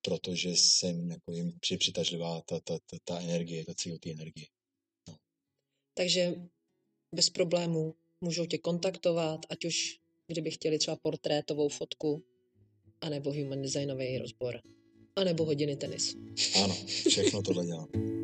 protože 0.03 0.51
jsem 0.51 1.11
jako 1.11 1.33
jim 1.33 1.53
přitažlivá 1.79 2.41
ta, 2.41 2.61
ta, 2.61 2.79
ta, 2.87 2.97
ta 3.05 3.21
energie, 3.21 3.65
ta 3.65 3.75
cíl 3.75 3.99
té 3.99 4.11
energie. 4.11 4.47
No. 5.09 5.17
Takže 5.95 6.35
bez 7.15 7.31
problémů 7.31 7.95
můžou 8.21 8.47
tě 8.47 8.59
kontaktovat, 8.59 9.41
ať 9.51 9.65
už 9.65 9.99
kdyby 10.27 10.51
chtěli 10.51 10.79
třeba 10.79 10.97
portrétovou 10.97 11.69
fotku, 11.69 12.25
anebo 13.01 13.33
human 13.33 13.63
designový 13.63 14.19
rozbor, 14.19 14.61
anebo 15.17 15.45
hodiny 15.45 15.77
tenisu. 15.77 16.19
Ano, 16.65 16.77
všechno 17.09 17.43
tohle 17.43 17.67
dělám. 17.67 17.89